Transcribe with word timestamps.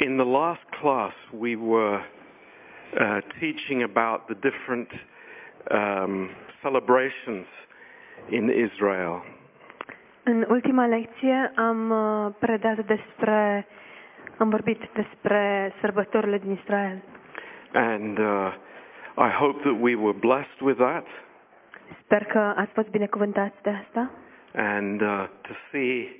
In 0.00 0.16
the 0.16 0.24
last 0.24 0.64
class, 0.80 1.12
we 1.32 1.56
were 1.56 2.00
uh, 3.00 3.20
teaching 3.40 3.82
about 3.82 4.28
the 4.28 4.34
different 4.34 4.88
um, 5.70 6.30
celebrations 6.62 7.46
in 8.30 8.48
Israel. 8.50 9.24
În 10.22 10.44
ultima 10.48 10.86
lecție 10.86 11.52
am 11.56 11.90
uh, 11.90 12.32
predat 12.38 12.86
despre, 12.86 13.66
am 14.38 14.48
vorbit 14.48 14.78
despre 14.94 15.72
sărbătorile 15.80 16.38
din 16.38 16.50
Israel. 16.50 17.02
And 17.72 18.18
uh, 18.18 18.52
I 19.16 19.28
hope 19.38 19.60
that 19.62 19.76
we 19.80 19.94
were 19.94 20.18
blessed 20.18 20.60
with 20.60 20.78
that 20.78 21.06
Sper 22.04 22.24
că 22.24 22.38
ați 22.56 22.72
fost 22.72 22.88
binecuvântați 22.88 23.62
de 23.62 23.70
asta 23.70 24.10
and 24.54 25.00
uh, 25.00 25.24
to 25.40 25.52
see 25.70 26.16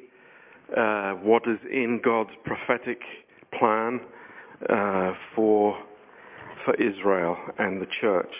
uh, 0.77 1.13
what 1.25 1.45
is 1.45 1.59
in 1.71 2.01
God's 2.01 2.35
prophetic 2.43 3.03
plan 3.59 3.95
uh, 3.95 5.11
for, 5.33 5.87
for 6.65 6.75
Israel 6.81 7.37
and 7.57 7.87
the 7.87 8.07
church. 8.07 8.35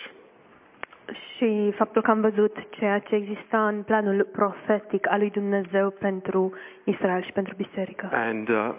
și 1.35 1.71
faptul 1.75 2.01
că 2.01 2.11
am 2.11 2.21
văzut 2.21 2.57
ceea 2.69 2.99
ce 2.99 3.15
exista 3.15 3.67
în 3.67 3.83
planul 3.83 4.27
profetic 4.31 5.11
al 5.11 5.19
lui 5.19 5.29
Dumnezeu 5.29 5.89
pentru 5.89 6.53
Israel 6.83 7.23
și 7.23 7.31
pentru 7.31 7.53
biserică. 7.55 8.09
And 8.13 8.49
uh, 8.49 8.55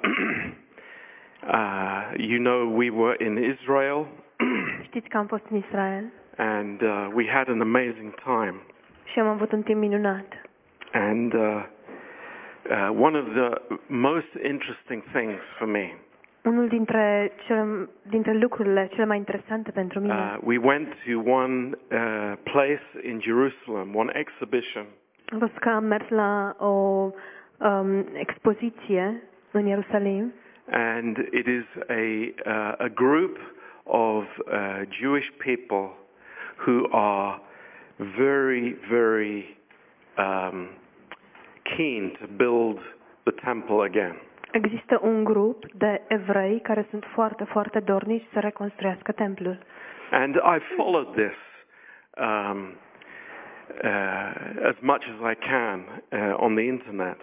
uh, 1.56 2.12
you 2.16 2.38
know, 2.38 2.76
we 2.76 2.90
were 2.90 3.24
in 3.24 3.36
Israel 3.36 4.06
Știți 4.88 5.08
că 5.08 5.16
am 5.16 5.26
fost 5.26 5.44
în 5.50 5.56
Israel 5.56 6.04
and 6.36 6.80
uh, 6.80 7.08
we 7.14 7.26
had 7.28 7.48
an 7.48 7.60
amazing 7.60 8.14
time. 8.14 8.54
și 9.12 9.18
am 9.18 9.26
avut 9.26 9.52
un 9.52 9.62
timp 9.62 9.78
minunat. 9.80 10.26
And 10.92 11.32
uh, 11.32 11.64
uh, 12.70 12.88
one 13.00 13.18
of 13.18 13.24
the 13.34 13.76
most 13.86 14.32
interesting 14.42 15.02
things 15.12 15.40
for 15.58 15.66
me, 15.66 15.94
Unul 16.44 16.68
dintre, 16.68 17.32
cele, 17.46 17.88
dintre 18.02 18.32
lucrurile 18.32 18.88
cele 18.92 19.04
mai 19.04 19.16
interesante 19.16 19.70
pentru 19.70 20.00
mine. 20.00 20.12
Uh, 20.14 20.38
we 20.42 20.58
went 20.58 20.88
to 21.06 21.30
one 21.30 21.70
uh, 21.90 22.32
place 22.42 22.82
in 23.02 23.20
Jerusalem, 23.20 23.94
one 23.94 24.12
exhibition, 24.14 24.84
a 25.32 25.36
fost 25.38 25.56
că 25.58 25.68
am 25.68 25.84
mers 25.84 26.08
la 26.08 26.56
o 26.58 26.66
um, 27.58 28.06
expoziție 28.12 29.22
în 29.50 29.66
Ierusalim. 29.66 30.32
And 30.70 31.16
it 31.16 31.46
is 31.46 31.64
a, 31.88 32.02
uh, 32.46 32.74
a 32.78 32.88
group 32.94 33.38
of 33.84 34.24
uh, 34.38 34.82
Jewish 34.90 35.28
people 35.38 35.96
who 36.66 36.86
are 36.90 37.40
very, 37.96 38.76
very 38.88 39.56
um, 40.18 40.68
keen 41.76 42.16
to 42.20 42.26
build 42.36 42.78
the 43.24 43.32
temple 43.44 43.82
again. 43.84 44.16
Există 44.52 44.98
un 45.02 45.24
grup 45.24 45.72
de 45.72 46.00
evrei 46.08 46.60
care 46.60 46.86
sunt 46.90 47.04
foarte, 47.12 47.44
foarte 47.44 47.80
dornici 47.80 48.26
să 48.32 48.38
reconstruiască 48.38 49.12
templul. 49.12 49.58
And 50.10 50.34
I 50.34 50.58
followed 50.76 51.08
this 51.12 51.36
um, 52.18 52.58
uh, 53.84 54.68
as 54.68 54.76
much 54.80 55.04
as 55.08 55.32
I 55.32 55.34
can 55.48 56.02
uh, 56.08 56.34
on 56.36 56.54
the 56.54 56.64
internet. 56.64 57.16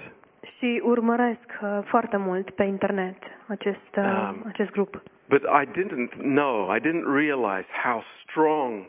Și 0.57 0.81
urmăresc 0.83 1.59
uh, 1.61 1.79
foarte 1.85 2.17
mult 2.17 2.49
pe 2.49 2.63
internet 2.63 3.17
acest, 3.47 3.95
uh, 3.97 4.03
Um, 4.03 4.43
acest 4.47 4.71
grup. 4.71 5.01
But 5.27 5.41
I 5.41 5.65
didn't 5.65 6.11
know, 6.21 6.75
I 6.75 6.79
didn't 6.79 7.05
realize 7.15 7.67
how 7.83 8.03
strong 8.23 8.85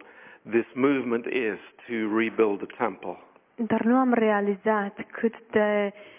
this 0.51 0.67
movement 0.75 1.27
is 1.27 1.59
to 1.87 2.17
rebuild 2.19 2.59
the 2.67 2.77
temple. 2.85 3.17
Dar 3.57 3.81
nu 3.81 3.97
am 3.97 4.13
realizat 4.13 5.07
cât 5.11 5.35
de 5.51 5.93
uh, 5.95 6.19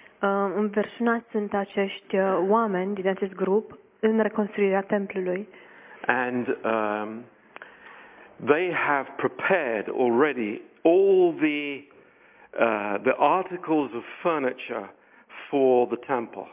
înverșunați 0.56 1.30
sunt 1.32 1.54
acești 1.54 2.18
uh, 2.18 2.38
oameni 2.48 2.94
din 2.96 3.08
acest 3.08 3.34
grup 3.34 3.78
în 4.00 4.20
reconstruirea 4.22 4.82
templului. 4.82 5.48
And 6.06 6.48
um, 6.48 7.24
they 8.46 8.72
have 8.74 9.08
prepared 9.16 9.90
already 10.00 10.62
all 10.84 11.34
the, 11.40 11.84
uh, 12.60 12.96
the 13.04 13.14
articles 13.18 13.92
of 13.94 14.04
furniture 14.22 14.90
for 15.50 15.88
the 15.88 15.98
temple. 16.14 16.48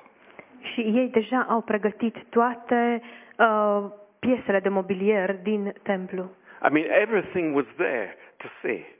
Și 0.72 0.80
ei 0.80 1.08
deja 1.08 1.46
au 1.48 1.60
pregătit 1.60 2.16
toate 2.30 3.02
uh, 3.38 3.84
piesele 4.18 4.60
de 4.60 4.68
mobilier 4.68 5.36
din 5.42 5.74
templu. 5.82 6.30
I 6.68 6.72
mean, 6.72 6.86
everything 6.90 7.54
was 7.56 7.66
there 7.76 8.16
to 8.36 8.46
see. 8.62 8.97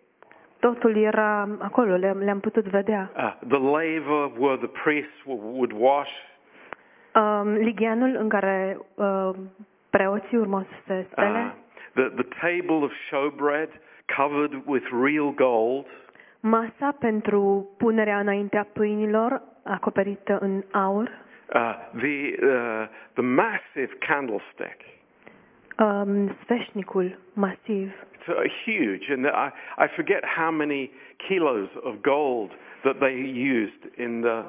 Totul 0.61 0.97
era 0.97 1.49
acolo, 1.59 1.97
le-am, 1.97 2.19
le-am 2.19 2.41
putut 2.41 2.65
vedea. 2.65 3.11
Uh, 3.17 3.33
the 3.49 3.59
laver 3.59 4.31
where 4.39 4.57
the 4.57 4.71
priests 4.85 5.19
w- 5.25 5.41
would 5.43 5.73
wash, 5.73 6.11
Um, 7.15 7.53
ligheanul 7.55 8.17
în 8.17 8.29
care 8.29 8.79
uh, 8.95 9.31
preoții 9.91 10.37
urmau 10.37 10.61
să 10.63 10.75
se 10.87 10.95
uh, 10.99 11.05
spele, 11.11 11.55
the, 11.95 12.09
the 12.23 12.27
table 12.41 12.85
of 12.85 12.91
showbread 13.09 13.69
covered 14.17 14.63
with 14.67 14.87
real 15.03 15.35
gold, 15.35 15.87
masa 16.41 16.97
pentru 16.99 17.69
punerea 17.79 18.19
înaintea 18.19 18.67
pâinilor 18.73 19.43
acoperită 19.65 20.39
în 20.41 20.63
aur, 20.73 21.09
uh, 21.55 21.75
the, 21.97 22.47
uh, 22.47 22.87
the 23.13 23.23
massive 23.23 23.93
candlestick. 24.07 24.81
Um, 25.79 26.37
sfeșnicul 26.43 27.19
masiv. 27.33 27.93
It's 28.15 28.29
uh, 28.29 28.35
huge, 28.65 29.11
and 29.13 29.27
I, 29.27 29.53
I 29.85 29.87
forget 29.95 30.25
how 30.37 30.51
many 30.51 30.91
kilos 31.29 31.69
of 31.83 31.95
gold 32.03 32.51
that 32.83 32.97
they 32.99 33.15
used 33.61 33.83
in 33.97 34.21
the 34.21 34.45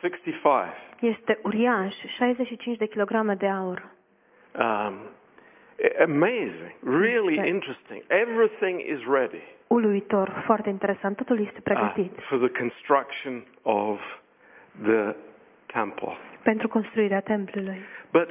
65. 0.00 0.72
Este 1.00 1.38
uriaș, 1.42 1.94
65 2.18 2.76
de 2.78 2.86
kilograme 2.86 3.34
de 3.34 3.46
aur. 3.46 3.84
Um, 4.58 4.94
amazing, 6.02 6.72
really 6.82 7.34
Yes. 7.36 7.46
interesting. 7.46 8.02
Everything 8.08 8.80
is 8.80 9.00
ready 9.06 9.42
Uluitor, 9.68 10.42
foarte 10.44 10.68
interesant, 10.68 11.16
totul 11.16 11.40
este 11.40 11.56
uh, 11.56 11.62
pregătit 11.62 12.12
for 12.28 12.38
the 12.38 12.58
construction 12.60 13.44
of 13.62 13.98
the 14.82 15.14
temple. 15.66 16.16
pentru 16.42 16.68
construirea 16.68 17.20
templului. 17.20 17.78
But 18.12 18.28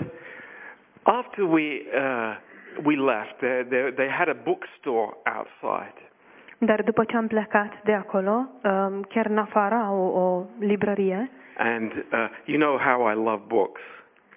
after 1.08 1.44
we 1.46 1.66
uh, 1.94 2.36
we 2.84 2.96
left, 2.96 3.40
they, 3.40 3.64
they, 3.70 3.92
they 3.96 4.10
had 4.10 4.28
a 4.28 4.38
bookstore 4.44 5.10
outside, 5.38 5.98
Dar 6.60 6.82
după 6.84 7.04
ce 7.04 7.16
am 7.18 7.28
plecat 7.28 7.72
de 7.84 7.94
acolo, 7.94 8.32
um, 8.64 9.02
chiar 9.02 9.26
în 9.26 9.38
afară 9.38 9.76
au 9.76 9.98
o 9.98 10.46
librărie. 10.66 11.30
and 11.58 11.92
uh, 11.92 12.30
you 12.46 12.58
know 12.60 12.78
how 12.78 13.12
I 13.12 13.16
love 13.16 13.44
books. 13.48 13.82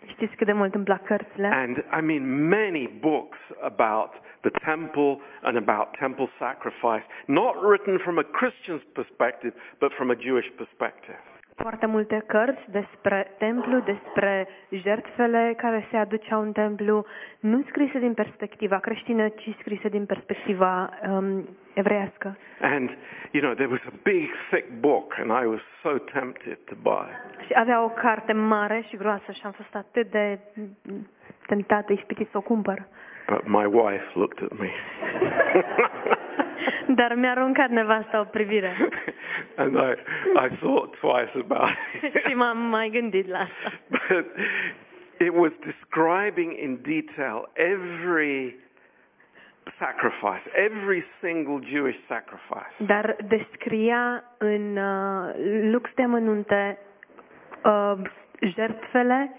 Știți 0.07 0.37
cât 0.37 0.47
de 0.47 0.53
mult 0.53 0.75
îmi 0.75 0.85
plac 0.85 1.05
cărțile? 1.05 1.49
And 1.53 1.77
I 1.99 2.01
mean, 2.01 2.49
many 2.49 2.89
books 3.01 3.39
about 3.63 4.11
the 4.41 4.51
temple 4.65 5.21
and 5.43 5.57
about 5.57 5.87
temple 5.99 6.29
sacrifice, 6.39 7.05
not 7.27 7.55
written 7.71 7.99
from 7.99 8.19
a 8.19 8.23
Christian's 8.39 8.85
perspective, 8.93 9.53
but 9.79 9.93
from 9.93 10.11
a 10.11 10.15
Jewish 10.27 10.49
perspective. 10.57 11.19
Foarte 11.63 11.87
multe 11.87 12.23
cărți 12.27 12.71
despre 12.71 13.35
templu, 13.39 13.81
despre 13.81 14.49
jertfele 14.71 15.55
care 15.57 15.87
se 15.91 15.97
aduceau 15.97 16.41
în 16.41 16.53
templu, 16.53 17.05
nu 17.41 17.63
scrise 17.69 17.99
din 17.99 18.15
perspectiva 18.15 18.79
creștină, 18.79 19.29
ci 19.29 19.57
scrise 19.59 19.89
din 19.89 20.07
perspectiva 20.07 20.91
um, 21.09 21.49
evreiască. 21.75 22.37
And, 22.61 22.91
you 23.31 23.43
know, 23.43 23.55
there 23.55 23.71
was 23.71 23.81
a 23.87 23.93
big, 24.03 24.29
thick 24.51 24.69
book, 24.81 25.15
and 25.19 25.31
I 25.43 25.47
was 25.47 25.61
so 25.83 25.99
tempted 25.99 26.59
to 26.65 26.75
buy. 26.83 27.11
Și 27.47 27.53
avea 27.55 27.85
o 27.85 27.89
carte 27.89 28.33
mare 28.33 28.85
și 28.89 28.97
groasă 28.97 29.33
și 29.33 29.41
am 29.45 29.53
fost 29.53 29.75
atât 29.75 30.11
de 30.11 30.39
tentată, 31.47 31.93
ispitit 31.93 32.29
să 32.31 32.37
o 32.37 32.41
cumpăr. 32.41 32.87
But 33.27 33.47
my 33.47 33.65
wife 33.65 34.07
looked 34.15 34.43
at 34.43 34.59
me. 34.59 34.71
Dar 36.95 37.15
mi-a 37.15 37.31
aruncat 37.31 37.71
nevasta 37.71 38.21
o 38.21 38.25
privire 38.25 38.77
and 39.57 39.77
I, 39.77 39.93
I 40.45 40.49
thought 40.61 40.97
twice 41.01 41.31
about 41.35 41.71
it. 42.03 42.13
și 42.29 42.35
m-am 42.35 42.59
mai 42.59 42.91
gândit 42.91 43.27
la 43.29 43.39
asta. 43.39 43.73
but 43.89 44.27
it 45.19 45.33
was 45.35 45.53
describing 45.65 46.53
in 46.59 46.79
detail 46.83 47.49
every 47.55 48.57
sacrifice, 49.79 50.43
every 50.55 51.05
single 51.21 51.61
Jewish 51.73 51.99
sacrifice. 52.09 52.73
Dar 52.77 53.17
descria 53.29 54.25
în 54.39 54.77
uh, 54.77 55.35
lux 55.73 55.91
de 55.95 56.03
amănunte 56.03 56.79
uh, 57.65 57.93
jertfele 58.41 59.31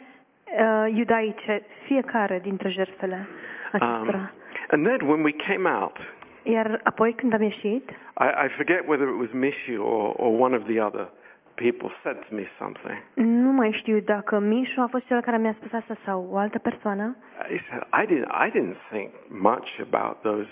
uh, 0.60 0.96
iudaice, 0.96 1.64
fiecare 1.86 2.40
dintre 2.40 2.70
jertfele 2.70 3.28
acestora. 3.72 4.18
Um, 4.18 4.30
and 4.72 4.86
then 4.86 5.10
when 5.10 5.24
we 5.24 5.32
came 5.32 5.70
out, 5.70 5.98
Iar 6.44 6.80
apoi 6.84 7.14
când 7.14 7.34
am 7.34 7.42
ieșit, 7.42 7.90
I, 8.20 8.46
I 8.46 8.48
forget 8.56 8.88
whether 8.88 9.08
it 9.08 9.20
was 9.20 9.30
Mishi 9.32 9.78
or, 9.78 10.14
or 10.18 10.40
one 10.40 10.56
of 10.56 10.64
the 10.64 10.80
other 10.86 11.10
people 11.56 11.90
said 12.04 12.18
to 12.30 12.36
me 12.36 12.46
something. 12.58 12.98
nu 13.14 13.52
mai 13.52 13.72
știu 13.72 14.00
dacă 14.00 14.40
Mișu 14.40 14.82
a 14.82 14.88
fost 14.88 15.06
cel 15.06 15.22
care 15.22 15.38
mi-a 15.38 15.56
spus 15.60 15.72
asta 15.74 15.98
sau 16.06 16.28
o 16.32 16.38
altă 16.38 16.60
persoană. 16.60 17.16
He 17.38 17.60
said, 17.70 17.84
I 18.02 18.06
didn't, 18.06 18.32
I 18.46 18.50
didn't 18.50 18.78
think 18.90 19.10
much 19.28 19.70
about 19.90 20.22
those 20.22 20.50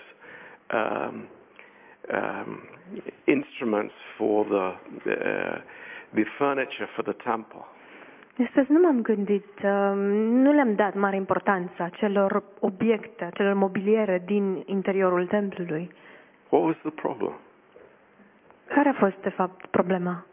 um, 0.80 1.28
um, 2.14 2.62
instruments 3.26 3.94
for 4.18 4.46
the, 4.46 4.68
uh, 5.10 5.62
the 6.14 6.26
furniture 6.38 6.88
for 6.96 7.04
the 7.04 7.18
temple. 7.24 7.66
Astăzi 8.46 8.72
nu 8.72 8.80
m-am 8.80 9.02
gândit, 9.02 9.48
uh, 9.64 9.92
nu 10.44 10.52
le-am 10.52 10.76
dat 10.76 10.94
mare 10.96 11.16
importanță 11.16 11.84
acelor 11.84 12.44
obiecte, 12.60 13.24
acelor 13.24 13.54
mobiliere 13.54 14.22
din 14.26 14.64
interiorul 14.66 15.28
templului. 15.28 15.92
What 16.50 16.66
was 16.66 16.76
the 16.82 16.90
problem? 16.90 17.34
Care 18.68 18.90
a 18.90 18.94
fost, 18.94 19.16
de 19.22 19.30
fapt, 19.30 19.66
problema? 19.66 20.26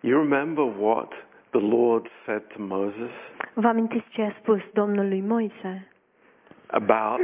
You 0.00 0.22
remember 0.22 0.64
what 0.78 1.12
the 1.50 1.60
Lord 1.60 2.06
said 2.24 2.42
to 2.46 2.62
Moses 2.62 3.10
Vă 3.54 3.66
amintiți 3.68 4.08
ce 4.08 4.22
a 4.22 4.32
spus 4.40 4.60
Domnul 4.72 5.08
lui 5.08 5.20
Moise 5.20 5.88
about 6.66 7.20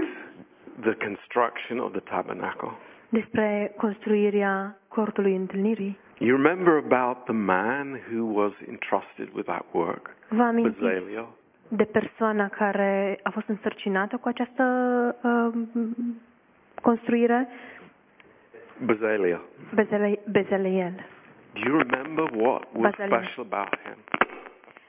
the 0.80 0.94
construction 1.06 1.78
of 1.78 1.90
the 1.90 2.00
tabernacle? 2.00 2.70
despre 3.10 3.72
construirea 3.76 4.78
cortului 4.88 5.36
întâlnirii? 5.36 5.98
You 6.22 6.36
remember 6.36 6.76
about 6.76 7.24
the 7.24 7.32
man 7.32 7.98
who 8.10 8.24
was 8.26 8.52
entrusted 8.68 9.28
with 9.34 9.46
that 9.46 9.64
work, 9.72 10.10
Vă 10.28 10.42
amintiți 10.42 10.78
Bezalel? 10.78 11.26
de 11.68 11.84
persoana 11.84 12.48
care 12.48 13.18
a 13.22 13.30
fost 13.30 13.48
însărcinată 13.48 14.16
cu 14.16 14.28
această 14.28 14.64
uh, 15.22 15.62
construire? 16.82 17.48
Bezalel. 18.84 19.40
Bezeleel. 20.30 20.92
Do 21.52 21.60
you 21.68 21.78
remember 21.78 22.24
what 22.34 22.62
was 22.72 22.90
Bezalel. 22.96 23.22
special 23.22 23.46
about 23.50 23.78
him? 23.84 23.96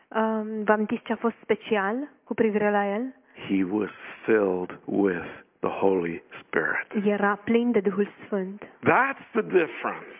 Uh, 0.07 0.63
vă 0.65 0.71
amintiți 0.71 1.03
ce 1.03 1.11
a 1.11 1.15
fost 1.15 1.35
special 1.41 2.09
cu 2.23 2.33
privire 2.33 2.71
la 2.71 2.85
el? 2.93 3.13
He 3.47 3.63
was 3.71 3.89
filled 4.25 4.79
with 4.85 5.25
the 5.59 5.69
Holy 5.69 6.23
Spirit. 6.43 7.05
Era 7.05 7.39
plin 7.43 7.71
de 7.71 7.79
Duhul 7.79 8.07
Sfânt. 8.25 8.63
That's 8.63 9.25
the 9.31 9.41
difference. 9.41 10.15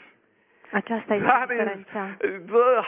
Aceasta 0.72 1.14
este 1.14 1.28
That 1.28 1.50
is 1.50 1.58
diferența. 1.58 2.08
the 2.18 2.82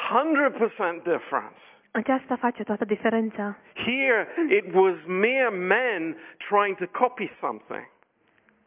100% 0.97 1.03
difference. 1.03 1.59
Aceasta 1.91 2.35
face 2.35 2.63
toată 2.63 2.85
diferența. 2.85 3.57
Here 3.73 4.27
it 4.49 4.65
was 4.73 4.95
mere 5.07 5.49
men 5.49 6.15
trying 6.49 6.75
to 6.77 6.85
copy 6.99 7.31
something. 7.39 7.87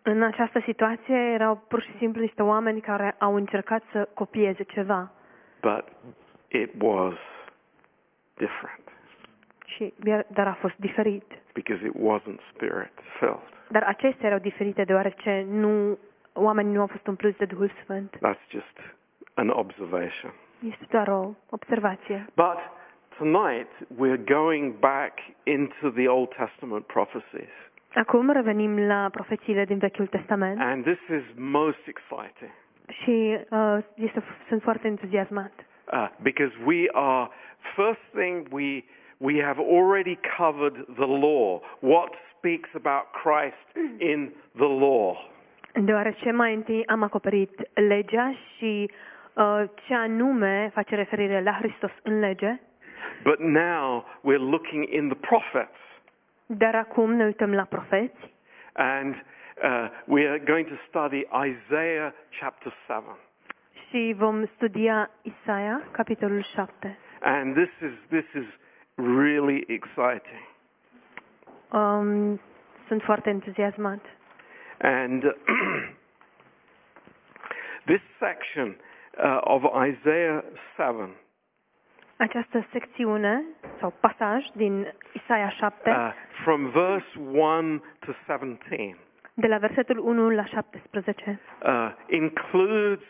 În 0.02 0.22
această 0.22 0.60
situație 0.64 1.14
erau 1.16 1.56
pur 1.68 1.82
și 1.82 1.96
simplu 1.98 2.20
niște 2.20 2.42
oameni 2.42 2.80
care 2.80 3.14
au 3.18 3.34
încercat 3.34 3.82
să 3.92 4.08
copieze 4.14 4.62
ceva. 4.62 5.10
But 5.60 5.84
it 6.48 6.70
was 6.78 7.14
different 8.34 8.80
Și, 9.66 9.94
dar 10.26 10.46
a 10.46 10.56
fost 10.60 10.76
diferit. 10.76 11.24
because 11.54 11.86
it 11.86 11.92
wasn't 11.94 12.40
spirit 12.54 12.92
filled. 13.18 13.40
Dar 13.68 13.82
acestea 13.82 14.26
erau 14.28 14.38
diferite 14.38 14.84
deoarece 14.84 15.44
nu, 15.48 15.98
oamenii 16.32 16.72
nu 16.74 16.80
au 16.80 16.86
fost 16.86 17.06
umpluți 17.06 17.38
de 17.38 17.44
Duhul 17.44 17.70
Sfânt. 17.82 18.16
That's 18.16 18.48
just 18.50 18.95
an 19.36 19.50
observation. 19.50 20.32
Este 20.70 20.86
doar 20.90 21.08
o 21.08 21.34
observație. 21.50 22.26
But 22.34 22.58
tonight 23.18 23.68
we're 23.98 24.24
going 24.24 24.78
back 24.78 25.12
into 25.44 25.90
the 25.90 26.08
Old 26.08 26.28
Testament 26.34 26.84
prophecies. 26.86 27.50
Acum 27.94 28.30
revenim 28.30 28.78
la 28.78 29.08
profețiile 29.12 29.64
din 29.64 29.78
Vechiul 29.78 30.06
Testament 30.06 30.60
And 30.60 30.84
this 30.84 30.98
is 31.16 31.22
most 31.36 31.86
exciting 31.86 32.50
și 32.92 33.38
uh, 33.50 33.78
este, 33.94 34.22
sunt 34.48 34.62
foarte 34.62 34.86
entuziasmat. 34.86 35.52
uh, 35.92 36.08
because 36.22 36.52
we 36.64 36.88
are, 36.92 37.28
first 37.74 38.00
thing, 38.14 38.46
we, 38.50 38.84
we 39.18 39.42
have 39.42 39.60
already 39.60 40.18
covered 40.38 40.84
the 40.94 41.06
law, 41.06 41.60
what 41.80 42.12
speaks 42.36 42.68
about 42.74 43.04
Christ 43.22 43.66
in 43.98 44.32
the 44.56 44.68
law. 44.68 45.16
Deoarece 45.72 46.30
mai 46.30 46.54
întâi 46.54 46.86
am 46.86 47.02
acoperit 47.02 47.70
legea 47.74 48.32
și 48.56 48.90
uh, 48.90 48.96
ce 49.86 49.94
anume 49.94 50.70
face 50.74 50.94
referire 50.94 51.40
la 51.42 51.52
Hristos 51.52 51.90
în 52.02 52.18
lege, 52.18 52.60
But 53.22 53.38
now 53.38 54.04
we're 54.24 54.38
looking 54.50 54.88
in 54.92 55.08
the 55.08 55.18
prophets. 55.18 55.78
dar 56.46 56.74
acum 56.74 57.12
ne 57.12 57.24
uităm 57.24 57.52
la 57.54 57.64
profeți 57.64 58.34
And 58.72 59.14
uh, 59.14 59.88
we 60.04 60.28
are 60.28 60.38
going 60.38 60.66
to 60.66 60.74
study 60.88 61.26
Isaiah 61.46 62.12
chapter 62.40 62.72
7. 62.86 63.02
și 63.88 64.14
vom 64.16 64.46
studia 64.54 65.10
Isaia, 65.22 65.82
capitolul 65.90 66.42
7. 66.54 66.98
And 67.20 67.54
this 67.54 67.70
is, 67.90 67.92
this 68.08 68.42
is 68.42 68.46
really 68.94 69.64
exciting. 69.68 70.42
Um, 71.72 72.40
sunt 72.86 73.02
foarte 73.02 73.30
entuziasmat. 73.30 74.00
And 74.78 75.22
this 77.90 78.00
section 78.18 78.68
uh, 78.68 78.95
of 79.40 79.62
Isaiah 79.88 80.44
7 80.76 81.08
Această 82.16 82.66
secțiune 82.72 83.42
sau 83.80 83.92
pasaj 84.00 84.44
din 84.54 84.94
Isaia 85.12 85.50
7, 85.50 85.90
uh, 85.90 86.12
from 86.44 86.70
verse 86.70 87.06
1 87.32 87.82
to 87.98 88.12
17 88.26 88.96
de 89.38 89.46
la 89.46 89.58
versetul 89.58 89.98
1 89.98 90.30
la 90.30 90.44
17, 90.44 91.40
uh, 91.62 91.92
includes 92.06 93.04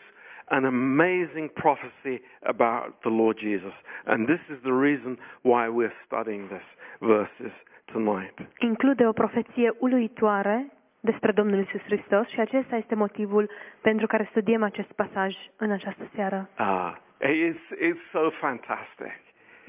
an 0.49 0.65
amazing 0.65 1.49
prophecy 1.49 2.21
about 2.43 2.99
the 2.99 3.09
Lord 3.09 3.37
Jesus. 3.37 3.73
And 4.05 4.27
this 4.27 4.39
is 4.49 4.61
the 4.61 4.71
reason 4.71 5.17
why 5.41 5.67
we're 5.69 5.95
studying 6.05 6.47
this 6.47 6.67
verses 6.99 7.53
tonight. 7.85 8.33
include 8.59 9.07
o 9.07 9.11
profeție 9.11 9.75
uluitoare 9.79 10.71
despre 11.11 11.31
Domnul 11.31 11.59
Isus 11.59 11.81
Hristos 11.81 12.27
și 12.27 12.39
acesta 12.39 12.75
este 12.75 12.95
motivul 12.95 13.49
pentru 13.81 14.07
care 14.07 14.27
studiem 14.29 14.63
acest 14.63 14.91
pasaj 14.91 15.35
în 15.57 15.71
această 15.71 16.05
seară. 16.15 16.49
Uh, 16.59 16.91
it's, 17.21 17.65
it's 17.87 18.03
so 18.11 18.29
fantastic. 18.29 19.19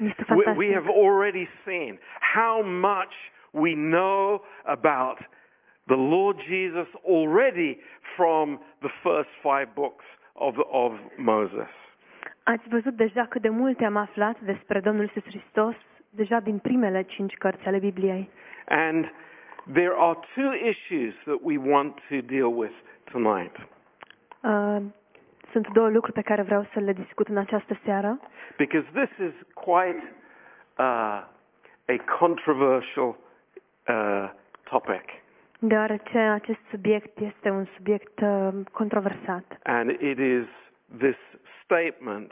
Este 0.09 0.23
We, 0.29 0.35
we 0.35 0.43
fantastic. 0.43 0.73
have 0.73 0.89
already 1.05 1.47
seen 1.65 1.99
how 2.37 2.55
much 2.91 3.13
we 3.51 3.73
know 3.73 4.45
about 4.63 5.17
the 5.93 5.99
Lord 6.15 6.37
Jesus 6.53 6.89
already 7.17 7.71
from 8.15 8.45
the 8.79 8.91
first 9.05 9.31
five 9.41 9.67
books 9.73 10.05
of, 10.33 10.53
of 10.83 10.91
Moses. 11.17 11.71
Ați 12.43 12.69
văzut 12.69 12.93
deja 12.95 13.25
cât 13.25 13.41
de 13.41 13.49
multe 13.49 13.85
am 13.85 13.95
aflat 13.95 14.39
despre 14.39 14.79
Domnul 14.79 15.05
Isus 15.05 15.23
Hristos 15.23 15.75
deja 16.09 16.39
din 16.39 16.57
primele 16.57 17.01
cinci 17.01 17.33
cărți 17.33 17.65
ale 17.67 17.79
Bibliei. 17.79 18.29
And 18.65 19.11
there 19.73 19.95
are 19.95 20.15
two 20.35 20.51
issues 20.53 21.13
that 21.25 21.39
we 21.43 21.57
want 21.57 21.93
to 22.09 22.21
deal 22.21 22.49
with 22.53 22.71
tonight. 23.11 23.55
Uh, 24.43 24.81
sunt 25.51 25.67
două 25.73 25.89
lucruri 25.89 26.13
pe 26.13 26.21
care 26.21 26.41
vreau 26.41 26.67
să 26.73 26.79
le 26.79 26.93
discut 26.93 27.27
în 27.27 27.37
această 27.37 27.79
seară, 27.85 28.19
Because 28.57 28.87
this 28.93 29.09
is 29.27 29.33
quite 29.53 30.13
uh, 30.77 31.23
a 31.85 31.95
controversial 32.19 33.17
uh, 33.87 34.29
topic. 34.63 35.03
deoarece 35.59 36.17
acest 36.17 36.59
subiect 36.69 37.19
este 37.19 37.49
un 37.49 37.65
subiect 37.75 38.19
uh, 38.21 38.49
controversat. 38.71 39.59
And 39.63 39.89
it 39.89 40.17
is 40.19 40.45
this 40.97 41.17
statement 41.63 42.31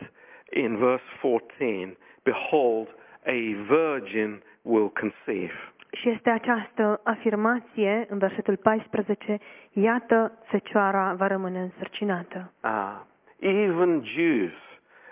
in 0.51 0.77
verse 0.77 1.03
14 1.21 1.97
Behold, 2.23 2.88
a 3.25 3.53
virgin 3.67 4.41
will 4.62 4.89
conceive. 4.89 5.53
Și 5.91 6.10
este 6.10 6.29
această 6.29 7.00
afirmație 7.03 8.06
în 8.10 8.17
versetul 8.17 8.56
14, 8.58 9.39
iată, 9.72 10.32
fecioara 10.44 11.13
va 11.13 11.27
rămâne 11.27 11.60
însărcinată. 11.60 12.51
Uh, 12.63 13.00
even 13.39 14.03
Jews 14.03 14.53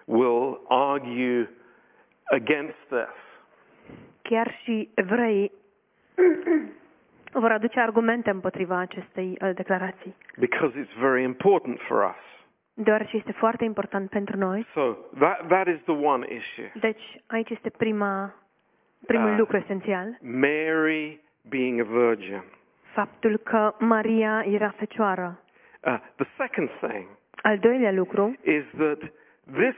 will 0.06 0.62
argue 0.68 1.50
against 2.32 2.78
this. 2.88 3.16
Chiar 4.22 4.52
și 4.64 4.90
evreii 4.94 5.52
vor 7.32 7.52
aduce 7.52 7.80
argumente 7.80 8.30
împotriva 8.30 8.78
acestei 8.78 9.38
uh, 9.42 9.50
declarații, 9.56 10.16
because 10.38 10.80
it's 10.80 11.00
very 11.00 11.24
important 11.24 11.80
for 11.88 12.04
us. 12.04 12.24
deoarece 12.74 13.18
este 13.18 13.32
foarte 13.32 13.64
important 13.64 14.10
pentru 14.10 14.38
noi. 14.38 14.66
So 14.74 14.96
that, 15.20 15.48
that 15.48 15.68
is 15.68 15.80
the 15.84 15.92
one 16.06 16.26
issue. 16.36 16.72
Deci 16.80 17.22
aici 17.28 17.50
este 17.50 17.70
prima, 17.70 18.34
primul 19.06 19.30
Ah. 19.32 19.38
lucru 19.38 19.58
esențial, 19.58 20.18
Mary 20.22 21.22
being 21.50 21.80
a 21.80 21.84
virgin. 21.84 22.44
faptul 22.94 23.38
că 23.38 23.76
Maria 23.80 24.44
era 24.48 24.70
fecioară. 24.78 25.40
Uh, 25.86 25.98
the 26.16 26.26
second 26.38 26.70
thing 26.80 27.06
Al 27.42 27.58
doilea 27.58 27.92
lucru 27.92 28.36
is 28.44 28.64
that 28.78 29.00
this, 29.54 29.76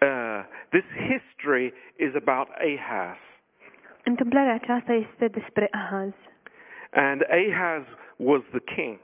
uh, 0.00 0.40
this 0.68 0.84
history 1.08 1.72
is 1.96 2.14
about 2.14 2.48
Ahaz. 2.48 3.16
Întâmplarea 4.04 4.54
aceasta 4.54 4.92
este 4.92 5.28
despre 5.28 5.68
Ahaz. 5.70 6.12
And 6.90 7.22
Ahaz 7.30 7.82
was 8.16 8.42
the 8.50 8.74
king, 8.74 8.98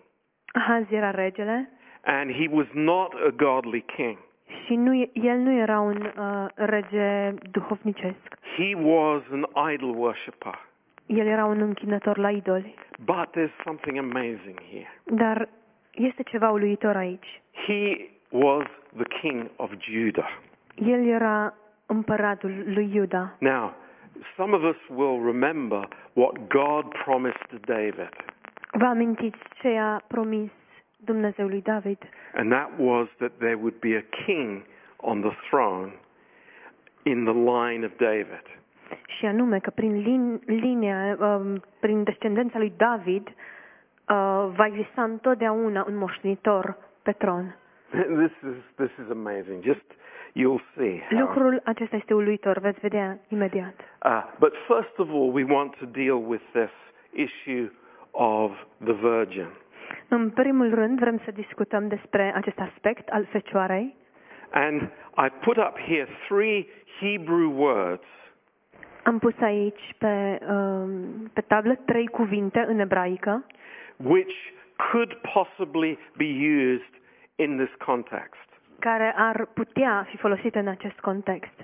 Ahaz 0.52 0.84
era 0.90 1.10
regele 1.10 1.70
and 2.04 2.30
he 2.30 2.46
was 2.50 2.66
not 2.72 3.14
a 3.14 3.30
godly 3.36 3.80
king. 3.96 4.18
Și 4.64 4.74
nu, 4.74 5.08
el 5.12 5.38
nu 5.38 5.52
era 5.52 5.80
un 5.80 6.12
uh, 6.18 6.46
rege 6.54 7.34
duhovnicesc. 7.50 8.38
He 8.56 8.74
was 8.74 9.22
an 9.32 9.72
idol 9.72 9.94
worshipper. 9.96 10.58
El 11.06 11.26
era 11.26 11.44
un 11.44 11.60
închinător 11.60 12.18
la 12.18 12.30
idoli. 12.30 12.74
But 13.04 13.28
there's 13.30 13.64
something 13.64 13.98
amazing 13.98 14.60
here. 14.70 14.92
Dar 15.04 15.48
este 15.90 16.22
ceva 16.22 16.50
uluitor 16.50 16.96
aici. 16.96 17.42
He 17.66 18.08
was 18.28 18.66
the 18.96 19.18
king 19.20 19.50
of 19.56 19.70
Judah. 19.78 20.40
El 20.74 21.06
era 21.06 21.54
împăratul 21.86 22.62
lui 22.66 22.90
Iuda. 22.94 23.36
Now, 23.38 23.74
some 24.36 24.56
of 24.56 24.62
us 24.62 24.76
will 24.88 25.32
remember 25.32 25.88
what 26.12 26.32
God 26.48 26.94
promised 27.04 27.46
to 27.48 27.56
David, 27.64 28.10
Vă 28.72 28.84
amintiți 28.84 29.38
ce 29.60 29.68
a 29.78 30.02
promis 30.06 30.50
Dumnezeu 31.04 31.46
lui 31.46 31.62
David? 31.62 31.98
and 32.34 32.50
that 32.52 32.70
was 32.78 33.08
that 33.18 33.32
there 33.38 33.56
would 33.56 33.78
be 33.80 33.96
a 33.96 34.24
king 34.26 34.62
on 34.96 35.20
the 35.20 35.34
throne 35.50 35.92
in 37.02 37.24
the 37.24 37.32
line 37.32 37.84
of 37.84 37.92
David. 37.96 38.44
Și 39.18 39.26
anume 39.26 39.58
că 39.58 39.70
prin 39.70 39.92
lin, 40.02 40.40
linia, 40.46 41.16
um, 41.20 41.62
prin 41.80 42.02
descendența 42.02 42.58
lui 42.58 42.72
David, 42.76 43.28
uh, 43.28 43.34
va 44.56 44.66
exista 44.66 45.02
întotdeauna 45.02 45.84
un 45.88 45.96
moștenitor 45.96 46.76
pe 47.02 47.12
tron. 47.12 47.56
This 48.22 48.32
is 48.50 48.56
this 48.74 48.90
is 49.04 49.10
amazing. 49.10 49.62
Just 49.62 49.84
you'll 50.32 50.64
see. 50.76 51.02
how. 51.08 51.18
Lucrul 51.18 51.60
acesta 51.64 51.96
este 51.96 52.14
uluitor, 52.14 52.58
veți 52.58 52.80
vedea 52.80 53.18
imediat. 53.28 53.74
Uh, 54.04 54.22
but 54.38 54.52
first 54.66 54.98
of 54.98 55.08
all, 55.08 55.32
we 55.32 55.44
want 55.44 55.76
to 55.76 55.86
deal 55.86 56.24
with 56.26 56.42
this 56.52 56.70
issue 57.12 57.70
of 58.10 58.50
the 58.84 58.92
virgin. 58.92 59.48
În 60.12 60.30
primul 60.30 60.74
rând, 60.74 60.98
vrem 60.98 61.20
să 61.24 61.30
discutăm 61.30 61.88
despre 61.88 62.32
acest 62.34 62.58
aspect 62.58 63.08
al 63.08 63.24
fecioarei 63.24 63.94
And 64.52 64.80
I 65.16 65.28
put 65.40 65.56
up 65.56 65.78
here 65.78 66.08
three 66.28 66.66
Hebrew 67.00 67.52
words 67.56 68.04
Am 69.02 69.18
pus 69.18 69.34
aici 69.40 69.94
pe, 69.98 70.38
um, 70.48 71.30
pe 71.32 71.40
tablă 71.40 71.74
trei 71.74 72.06
cuvinte 72.06 72.64
în 72.68 72.78
ebraică 72.78 73.46
which 73.96 74.34
could 74.92 75.14
possibly 75.32 75.98
be 76.16 76.30
used 76.72 76.94
in 77.36 77.56
this 77.56 77.74
context. 77.84 78.48
care 78.78 79.14
ar 79.16 79.46
putea 79.54 80.06
fi 80.08 80.16
folosite 80.16 80.58
în 80.58 80.68
acest 80.68 80.98
context. 81.00 81.54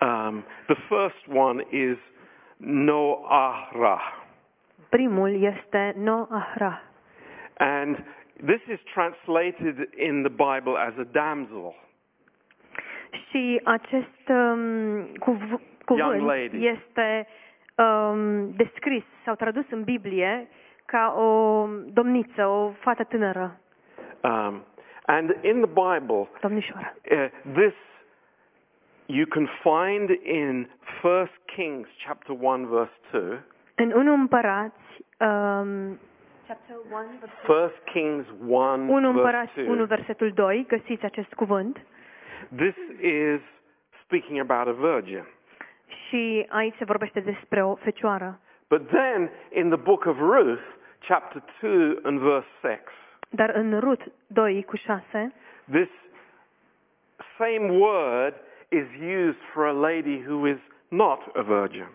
Um, 0.00 0.44
the 0.66 0.76
first 0.88 1.26
one 1.36 1.66
is 1.70 1.98
Noahra. 2.56 4.00
Primul 4.88 5.42
este 5.42 5.94
Noahra 5.96 6.82
And 7.56 7.96
this 8.46 8.60
is 8.68 8.78
translated 8.94 9.88
in 9.96 10.22
the 10.22 10.30
Bible 10.30 10.76
as 10.78 10.92
a 10.98 11.04
damsel. 11.12 11.74
și 13.30 13.60
acest 13.64 14.28
um, 14.28 15.04
cuv- 15.18 15.60
cuvânt 15.84 16.52
este 16.52 17.26
um, 17.74 18.50
descris 18.56 19.04
sau 19.24 19.34
tradus 19.34 19.64
în 19.70 19.82
Biblie 19.84 20.48
ca 20.86 21.14
o 21.18 21.66
domniță, 21.86 22.46
o 22.46 22.70
fată 22.70 23.04
tânără, 23.04 23.60
Um, 24.22 24.62
and 25.06 25.36
in 25.42 25.60
the 25.62 25.70
Bible, 25.98 26.28
domnișoară. 26.40 26.94
uh, 27.10 27.28
this 27.54 27.74
you 29.06 29.26
can 29.26 29.48
find 29.62 30.10
in 30.22 30.68
1 31.02 31.28
Kings 31.44 31.88
chapter 32.06 32.36
1 32.40 32.66
verse 32.66 32.92
2. 33.10 33.38
În 33.74 33.92
1 33.92 34.12
Împărați, 34.12 35.04
um, 35.18 35.98
chapter 36.46 36.76
1, 36.90 37.06
1 37.48 37.70
Kings 37.92 38.26
1 38.46 38.92
1 38.92 39.12
verse 39.12 39.18
Împărați 39.18 39.58
1, 39.58 39.74
2. 39.76 39.86
versetul 39.86 40.30
2, 40.34 40.64
găsiți 40.68 41.04
acest 41.04 41.34
cuvânt. 41.34 41.86
This 42.56 42.74
is 43.00 43.40
speaking 44.04 44.38
about 44.50 44.66
a 44.76 44.88
virgin. 44.92 45.24
Și 46.08 46.46
aici 46.48 46.74
se 46.78 46.84
vorbește 46.84 47.20
despre 47.20 47.64
o 47.64 47.74
fecioară. 47.74 48.40
But 48.68 48.86
then 48.88 49.30
in 49.52 49.68
the 49.68 49.78
book 49.78 50.04
of 50.04 50.18
Ruth, 50.18 50.62
chapter 51.08 51.42
2 51.60 51.98
and 52.02 52.18
verse 52.18 52.46
6, 52.60 52.80
Dar 53.30 53.50
în 53.54 53.80
Rut 53.80 54.00
2 54.26 54.62
cu 54.64 54.76
6, 54.76 55.32
this 55.70 55.88
same 57.38 57.70
word 57.78 58.34
is 58.68 58.86
used 59.00 59.40
for 59.52 59.64
a 59.66 59.72
lady 59.72 60.24
who 60.26 60.46
is 60.48 60.58
not 60.88 61.20
a 61.36 61.42
virgin. 61.42 61.86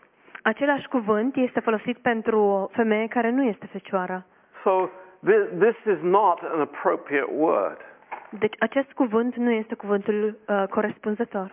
același 0.42 0.88
cuvânt 0.88 1.36
este 1.36 1.60
folosit 1.60 1.98
pentru 1.98 2.40
o 2.40 2.68
femeie 2.68 3.08
care 3.08 3.30
nu 3.30 3.44
este 3.44 3.66
fecioară. 3.66 4.26
So 4.64 4.90
this, 5.24 5.44
this 5.60 5.76
is 5.86 6.00
not 6.02 6.40
an 6.54 6.60
appropriate 6.62 7.32
word. 7.32 7.78
Deci 8.40 8.56
acest 8.60 8.92
cuvânt 8.92 9.36
nu 9.36 9.52
este 9.52 9.76
cuvântul 9.76 10.38
uh, 10.48 10.64
corespunzător. 10.70 11.52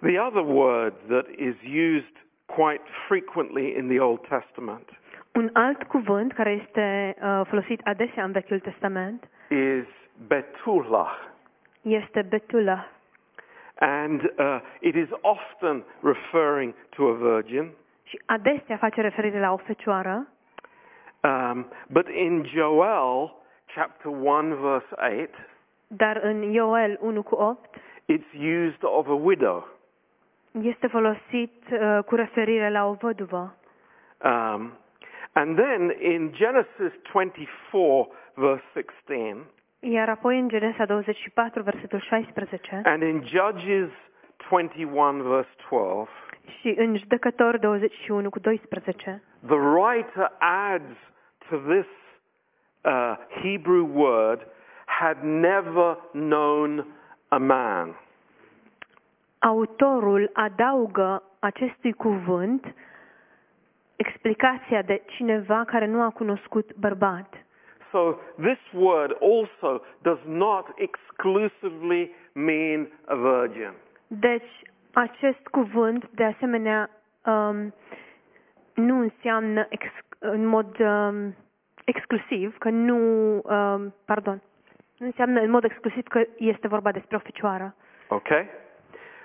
The 0.00 0.18
other 0.20 0.42
word 0.44 0.94
that 1.08 1.26
is 1.36 1.54
used 1.64 2.16
quite 2.46 2.82
frequently 3.08 3.76
in 3.76 3.88
the 3.88 4.00
Old 4.00 4.20
Testament 4.28 4.88
Un 5.34 5.50
alt 5.52 5.82
cuvânt 5.82 6.32
care 6.32 6.50
este 6.50 7.16
uh, 7.22 7.40
folosit 7.48 7.80
adesea 7.84 8.24
în 8.24 8.32
Vechiul 8.32 8.60
Testament 8.60 9.28
is 9.48 9.86
Betullah. 10.26 11.18
este 11.82 12.22
Betula 12.22 12.86
And 13.78 14.22
uh, 14.38 14.60
it 14.80 14.94
is 14.94 15.08
often 15.20 15.84
referring 16.02 16.74
to 16.96 17.06
a 17.08 17.12
virgin. 17.12 17.70
și 18.02 18.20
adesea 18.26 18.76
face 18.76 19.00
referire 19.00 19.40
la 19.40 19.52
o 19.52 19.56
fecioară, 19.56 20.26
Um, 21.24 21.66
but 21.88 22.08
in 22.08 22.44
Joel 22.54 23.32
chapter 23.74 24.10
1 24.10 24.56
verse 24.56 24.94
8, 24.98 25.30
dar 25.86 26.16
în 26.22 26.42
Ioel 26.42 26.98
1 27.00 27.22
cu 27.22 27.34
8 27.34 27.76
it's 28.06 28.34
used 28.34 28.82
of 28.82 29.08
a 29.08 29.14
widow. 29.14 29.68
este 30.62 30.86
folosit 30.86 31.52
uh, 31.72 31.98
cu 32.06 32.14
referire 32.14 32.70
la 32.70 32.86
o 32.86 32.92
văduvă. 32.92 33.54
Um, 34.24 34.72
and 35.32 35.56
then 35.56 35.94
in 35.98 36.32
Genesis 36.32 36.92
24 37.12 38.12
verse 38.34 38.64
16 38.72 39.36
Iar 39.80 40.08
apoi 40.08 40.38
în 40.38 40.48
Genesa 40.48 40.84
24, 40.84 41.62
versetul 41.62 42.00
16 42.00 42.80
and 42.84 43.02
in 43.02 43.22
Judges 43.24 43.90
21 44.50 45.22
verse 45.22 45.50
12, 45.70 46.10
și 46.60 46.74
în 46.76 46.96
Judecător 46.96 47.58
21 47.58 48.30
cu 48.30 48.38
12, 48.38 49.22
the 49.46 49.54
writer 49.54 50.32
adds 50.38 50.96
to 51.50 51.56
this 51.58 51.86
uh, 52.84 53.16
Hebrew 53.42 53.84
word 53.84 54.40
had 54.86 55.24
never 55.24 55.96
known 56.12 56.84
a 57.30 57.38
man. 57.38 57.94
autorul 59.38 60.30
adaugă 60.32 61.22
acestui 61.38 61.92
cuvânt 61.92 62.74
explicația 63.96 64.82
de 64.82 65.02
cineva 65.06 65.64
care 65.64 65.86
nu 65.86 66.02
a 66.02 66.10
cunoscut 66.10 66.74
bărbat. 66.74 67.34
So 67.90 68.16
this 68.40 68.58
word 68.72 69.16
also 69.20 69.82
does 70.02 70.18
not 70.26 70.66
exclusively 70.74 72.14
mean 72.32 72.88
a 73.06 73.14
virgin. 73.14 73.72
Deci, 74.06 74.52
acest 74.92 75.46
cuvânt, 75.50 76.08
de 76.10 76.24
asemenea, 76.24 76.90
um, 77.24 77.74
nu 78.74 78.98
înseamnă 78.98 79.66
ex, 79.68 79.84
în 80.22 80.46
mod 80.46 80.78
um, 80.78 81.34
exclusiv 81.84 82.58
că 82.58 82.68
nu, 82.70 82.96
um, 83.34 83.94
pardon, 84.04 84.42
nu 84.96 85.06
înseamnă 85.06 85.40
în 85.40 85.50
mod 85.50 85.64
exclusiv 85.64 86.06
că 86.06 86.22
este 86.36 86.68
vorba 86.68 86.92
despre 86.92 87.16
o 87.16 87.18
fecioară. 87.18 87.74
Okay? 88.08 88.46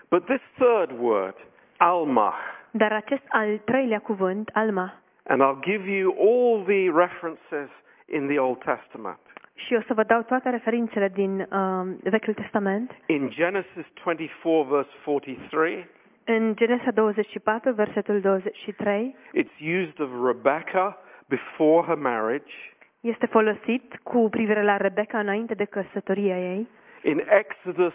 But 0.10 0.26
this 0.26 0.42
third 0.54 1.00
word, 1.00 1.36
almah, 1.78 2.36
Dar 2.72 2.92
acest 2.92 3.24
al 3.30 3.58
treilea 3.58 4.00
cuvânt, 4.00 4.50
alma, 4.54 4.94
and 5.24 5.42
I'll 5.42 5.62
give 5.62 5.90
you 5.90 6.16
all 6.20 6.64
the 6.64 6.92
references 7.04 7.70
in 8.06 8.28
the 8.28 8.40
Old 8.40 8.64
Testament. 8.64 9.20
și 9.56 9.74
o 9.74 9.82
să 9.88 9.94
vă 9.94 10.04
dau 10.04 10.22
toate 10.22 10.50
referințele 10.50 11.08
din 11.08 11.48
um, 11.52 11.98
Vechiul 12.04 12.34
Testament, 12.34 12.92
In 13.06 13.30
Genesis 13.30 13.86
24 14.04 14.76
verse 14.76 14.90
43, 15.04 15.88
în 16.28 16.56
Genesa 16.56 16.92
24, 16.92 17.72
versetul 17.72 18.22
23, 18.22 19.16
it's 19.34 19.60
used 19.60 20.00
of 20.00 20.10
Rebecca 20.26 20.98
before 21.28 21.86
her 21.86 21.96
marriage. 21.96 22.54
este 23.00 23.26
folosit 23.26 23.96
cu 24.04 24.30
privire 24.30 24.64
la 24.64 24.78
Rebecca 24.78 25.20
înainte 25.20 25.54
de 25.54 25.66
căsătoria 25.66 26.40
ei. 26.40 26.68
In 27.04 27.24
Exodus 27.30 27.94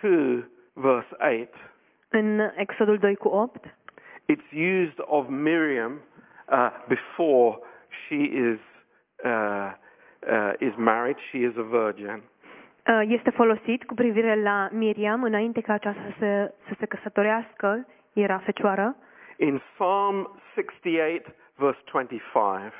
2 0.00 0.44
verse 0.72 1.16
8, 1.40 1.54
În 2.08 2.40
Exodul 2.56 2.98
2 2.98 3.14
cu 3.16 3.28
8 3.28 3.64
it's 4.28 4.52
used 4.52 5.00
of 5.08 5.28
Miriam 5.28 6.00
uh, 6.48 6.70
before 6.88 7.58
she 8.08 8.16
is 8.16 8.60
uh, 9.24 9.72
uh, 10.30 10.52
is 10.60 10.72
married. 10.78 11.16
She 11.30 11.38
is 11.38 11.54
a 11.56 11.62
virgin. 11.62 12.22
Uh, 12.86 13.00
este 13.06 13.30
folosit 13.30 13.84
cu 13.84 13.94
privire 13.94 14.42
la 14.42 14.68
Miriam 14.72 15.22
înainte 15.22 15.60
ca 15.60 15.72
aceasta 15.72 16.14
să, 16.18 16.54
să 16.68 16.74
se 16.78 16.86
căsătorească, 16.86 17.86
era 18.12 18.38
fecioară. 18.38 18.96
In 19.36 19.60
Psalm 19.74 20.40
68 20.54 21.26
verse 21.56 21.80
25, 21.90 22.74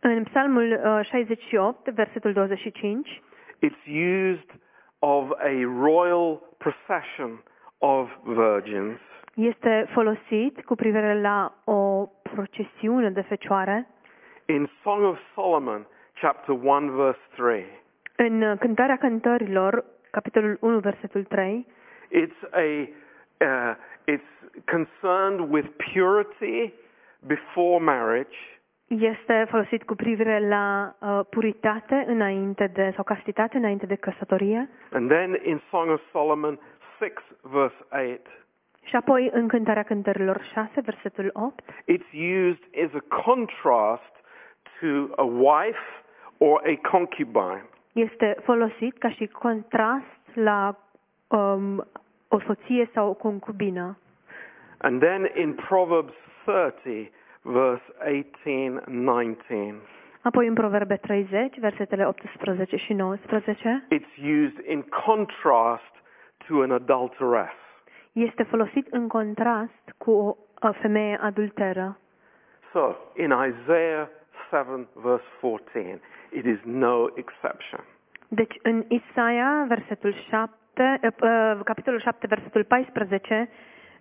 În 0.00 0.24
Psalmul 0.24 0.80
uh, 0.84 1.06
68, 1.06 1.88
versetul 1.88 2.32
25, 2.32 3.22
it's 3.62 3.86
used 3.86 4.50
of 4.98 5.30
a 5.30 5.64
royal 5.80 6.40
procession 6.58 7.42
of 7.78 8.08
virgins. 8.22 8.98
este 9.34 9.86
folosit 9.92 10.64
cu 10.64 10.74
privire 10.74 11.20
la 11.20 11.52
o 11.64 12.06
procesiune 12.22 13.10
de 13.10 13.20
fecioare. 13.20 13.88
In 14.46 14.70
Song 14.82 15.04
of 15.04 15.18
Solomon, 15.34 15.86
chapter 16.20 16.54
1 16.62 16.92
verse 16.92 17.20
3, 17.36 17.64
În 18.16 18.42
uh, 18.42 18.58
Cântarea 18.58 18.96
Cântărilor, 18.96 19.84
capitolul 20.10 20.56
1, 20.60 20.78
versetul 20.78 21.24
3, 21.24 21.66
It's 22.10 22.50
a 22.50 22.88
uh, 23.44 23.74
it's 24.06 24.30
concerned 24.70 25.50
with 25.50 25.68
purity 25.92 26.72
before 27.26 27.84
marriage 27.84 28.36
Este 28.86 29.46
folosit 29.50 29.82
cu 29.84 29.94
privire 29.94 30.48
la 30.48 30.96
uh, 31.00 31.20
puritate 31.30 32.04
înainte 32.06 32.66
de, 32.66 32.92
sau 32.94 33.04
castitate 33.04 33.56
înainte 33.56 33.86
de 33.86 33.94
căsătorie. 33.94 34.68
and 34.92 35.08
then 35.10 35.38
in 35.42 35.60
Song 35.70 35.90
of 35.90 36.00
Solomon 36.12 36.58
6 36.98 37.12
verse 37.42 37.74
8 38.12 38.26
Și 38.84 38.96
apoi 38.96 39.30
în 39.32 39.48
Cântarea 39.48 39.82
Cântărilor 39.82 40.42
6, 40.52 40.80
versetul 40.80 41.30
8, 41.32 41.62
it's 41.72 42.12
used 42.12 42.64
as 42.84 42.90
a 42.94 43.22
contrast 43.24 44.12
to 44.80 44.86
a 45.16 45.24
wife 45.24 45.86
or 46.38 46.62
a 46.66 46.88
concubine. 46.90 47.64
Este 47.94 48.36
folosit 48.42 48.98
ca 48.98 49.10
și 49.10 49.26
contrast 49.26 50.20
la 50.34 50.76
um, 51.28 51.86
o 52.28 52.40
soție 52.40 52.90
sau 52.94 53.08
o 53.08 53.14
concubină. 53.14 53.98
And 54.78 55.00
then 55.00 55.30
in 55.34 55.54
Proverbs 55.54 56.12
30 56.44 57.10
verse 57.42 57.82
18 57.98 58.82
19 58.86 59.74
Apoi 60.22 60.46
în 60.46 60.54
Proverbe 60.54 60.96
30, 60.96 61.58
versetele 61.58 62.06
18 62.06 62.76
și 62.76 62.92
19, 62.92 63.86
it's 63.90 64.16
used 64.16 64.64
in 64.66 64.82
contrast 65.06 65.92
to 66.46 66.60
an 66.62 66.70
adulteress. 66.70 67.54
este 68.12 68.42
folosit 68.42 68.86
în 68.90 69.08
contrast 69.08 69.94
cu 69.98 70.10
o, 70.10 70.36
o 70.68 70.72
femeie 70.72 71.18
adulteră. 71.22 71.98
So, 72.72 72.94
in 73.16 73.30
Isaiah 73.30 74.08
7 74.54 74.86
verse 74.94 75.24
14, 75.40 76.00
it 76.32 76.44
is 76.46 76.58
no 76.64 77.06
exception. 77.14 77.80
Deci 78.28 78.54
în 78.62 78.84
Isaia, 78.88 79.64
versetul 79.68 80.14
7, 80.28 81.00
uh, 81.02 81.10
uh, 81.20 81.60
capitolul 81.64 82.00
7, 82.00 82.26
versetul 82.26 82.64
14, 82.64 83.48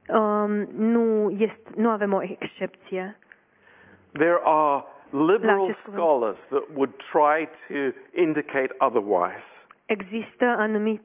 um, 0.07 0.51
nu, 0.75 1.29
este, 1.29 1.69
nu 1.75 1.89
avem 1.89 2.13
o 2.13 2.22
excepție. 2.22 3.17
There 4.12 4.39
are 4.43 4.83
liberal 5.10 5.77
scholars 5.88 6.38
that 6.50 6.63
would 6.74 6.93
try 7.12 7.48
to 7.67 7.98
indicate 8.22 8.75
otherwise. 8.77 9.43
Există 9.86 10.45
anumiți 10.45 11.03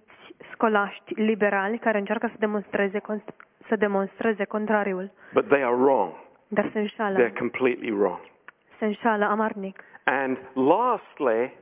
scolaști 0.52 1.14
liberali 1.14 1.78
care 1.78 1.98
încearcă 1.98 2.26
să 2.26 2.36
demonstreze, 2.38 3.00
să 3.68 3.76
demonstreze 3.76 4.44
contrariul, 4.44 5.10
But 5.32 5.48
they 5.48 5.62
are 5.62 5.74
wrong. 5.74 6.12
dar 6.48 6.70
înșală, 6.74 7.18
They're 7.18 7.38
completely 7.38 7.90
wrong. 7.90 8.20
Se 8.78 8.84
înșală 8.84 9.24
amarnic. 9.24 9.82
And 10.04 10.38
lastly, 10.54 11.52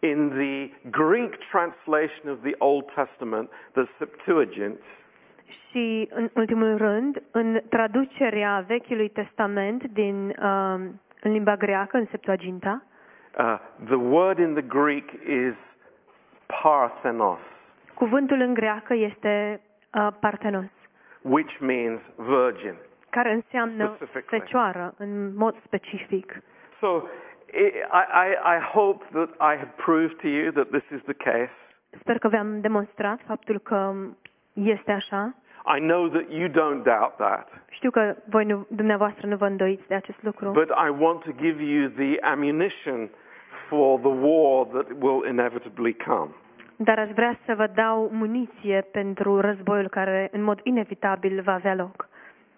in 0.00 0.28
the 0.28 0.70
Greek 0.90 1.36
translation 1.50 2.30
of 2.32 2.38
the 2.42 2.54
Old 2.58 2.84
Testament, 2.94 3.50
the 3.72 3.84
Septuagint, 3.98 4.78
Și 5.70 6.08
în 6.10 6.30
ultimul 6.34 6.76
rând, 6.76 7.22
în 7.30 7.60
traducerea 7.68 8.64
Vechiului 8.66 9.08
Testament 9.08 9.84
din 9.84 10.26
um, 10.28 11.00
în 11.20 11.32
limba 11.32 11.56
greacă, 11.56 11.96
în 11.96 12.06
Septuaginta, 12.10 12.82
uh, 13.38 13.58
the 13.84 13.94
word 13.94 14.38
in 14.38 14.52
the 14.52 14.62
Greek 14.62 15.10
is 15.26 15.54
parthenos, 16.62 17.38
cuvântul 17.94 18.40
în 18.40 18.54
greacă 18.54 18.94
este 18.94 19.60
uh, 19.94 20.08
partenos, 20.20 20.70
which 21.22 21.58
means 21.60 22.00
virgin. 22.16 22.74
Care 23.10 23.32
înseamnă 23.32 23.84
Specifically. 23.94 24.40
fecioară 24.40 24.94
în 24.98 25.36
mod 25.36 25.54
specific. 25.64 26.42
So 26.80 27.02
I, 27.52 27.66
I, 28.24 28.28
I 28.56 28.58
hope 28.72 29.04
that 29.12 29.28
I 29.40 29.56
have 29.56 29.72
proved 29.76 30.16
to 30.20 30.26
you 30.28 30.50
that 30.52 30.68
this 30.68 30.84
is 30.96 31.02
the 31.02 31.14
case. 31.30 31.52
Sper 32.00 32.18
că 32.18 32.28
v-am 32.28 32.60
demonstrat 32.60 33.20
faptul 33.26 33.58
că 33.58 33.94
este 34.52 34.92
așa. 34.92 35.34
I 35.76 35.80
know 35.80 36.08
that 36.08 36.24
you 36.30 36.48
don't 36.48 36.82
doubt 36.82 37.16
that, 37.16 37.48
Știu 37.68 37.90
că 37.90 38.14
voi 38.28 38.44
nu, 38.44 38.66
dumneavoastră 38.70 39.26
nu 39.26 39.36
vă 39.36 39.46
îndoiți 39.46 39.86
de 39.88 39.94
acest 39.94 40.22
lucru, 40.22 40.50
but 40.50 40.68
I 40.68 40.88
want 40.98 41.20
to 41.22 41.30
give 41.36 41.62
you 41.62 41.88
the 41.88 42.20
ammunition 42.20 43.08
for 43.68 43.98
the 44.00 44.08
war 44.20 44.66
that 44.66 44.86
will 45.00 45.24
inevitably 45.28 45.94
come. 46.06 46.30
dar 46.76 46.98
aș 46.98 47.10
vrea 47.10 47.38
să 47.46 47.54
vă 47.54 47.66
dau 47.74 48.08
muniție 48.12 48.86
pentru 48.92 49.40
războiul 49.40 49.88
care 49.88 50.28
în 50.32 50.42
mod 50.42 50.60
inevitabil 50.62 51.40
va 51.42 51.52
avea 51.52 51.74
loc. 51.74 52.07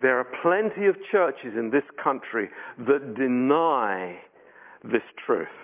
There 0.01 0.17
are 0.17 0.29
plenty 0.43 0.89
of 0.89 0.97
churches 1.11 1.53
in 1.55 1.71
this 1.71 1.85
country 2.03 2.49
that 2.87 3.15
deny 3.15 4.17
this 4.83 5.03
truth. 5.27 5.55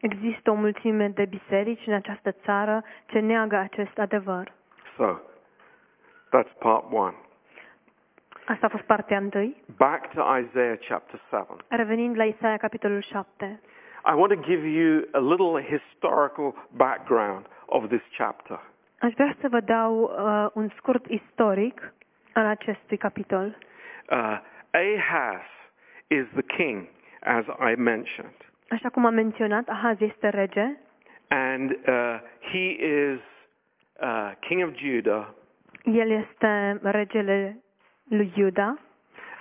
Există 0.00 0.50
o 0.50 0.54
mulțime 0.54 1.08
de 1.08 1.24
biserici 1.24 1.86
în 1.86 1.92
această 1.92 2.32
țară 2.44 2.84
ce 3.06 3.18
neagă 3.18 3.56
acest 3.56 3.98
adevăr. 3.98 4.52
So, 4.96 5.18
that's 6.32 6.58
part 6.58 6.84
one. 6.92 7.14
Asta 8.46 8.66
a 8.66 8.68
fost 8.68 8.82
partea 8.82 9.18
întâi. 9.18 9.56
Back 9.76 10.14
to 10.14 10.36
Isaiah 10.38 10.78
chapter 10.88 11.20
7. 11.30 11.46
Revenind 11.68 12.16
la 12.16 12.24
Isaia, 12.24 12.56
capitolul 12.56 13.02
7, 13.02 13.60
I 14.04 14.14
want 14.14 14.32
to 14.32 14.40
give 14.40 14.66
you 14.66 15.02
a 15.12 15.20
little 15.20 15.62
historical 15.62 16.54
background 16.76 17.46
of 17.66 17.88
this 17.88 18.02
chapter. 18.16 18.60
aș 18.98 19.12
vrea 19.12 19.36
să 19.40 19.48
vă 19.48 19.60
dau 19.60 20.00
uh, 20.00 20.46
un 20.52 20.68
scurt 20.76 21.06
istoric 21.06 21.92
al 22.32 22.46
acestui 22.46 22.96
capitol. 22.96 23.56
Uh, 24.12 24.38
Ahaz 24.74 25.46
is 26.10 26.26
the 26.34 26.42
king, 26.56 26.88
as 27.22 27.44
I 27.58 27.74
mentioned, 27.76 28.36
Așa 28.68 28.88
cum 28.88 29.04
am 29.06 29.14
menționat, 29.14 29.68
Ahaz 29.68 30.00
este 30.00 30.28
rege. 30.28 30.78
And 31.28 31.70
uh, 31.70 32.20
he 32.52 32.66
is 32.84 33.20
uh, 34.02 34.30
king 34.40 34.62
of 34.62 34.74
Judah, 34.74 35.34
El 35.84 36.10
este 36.10 36.78
regele 36.82 37.62
lui 38.08 38.32
Iuda. 38.36 38.78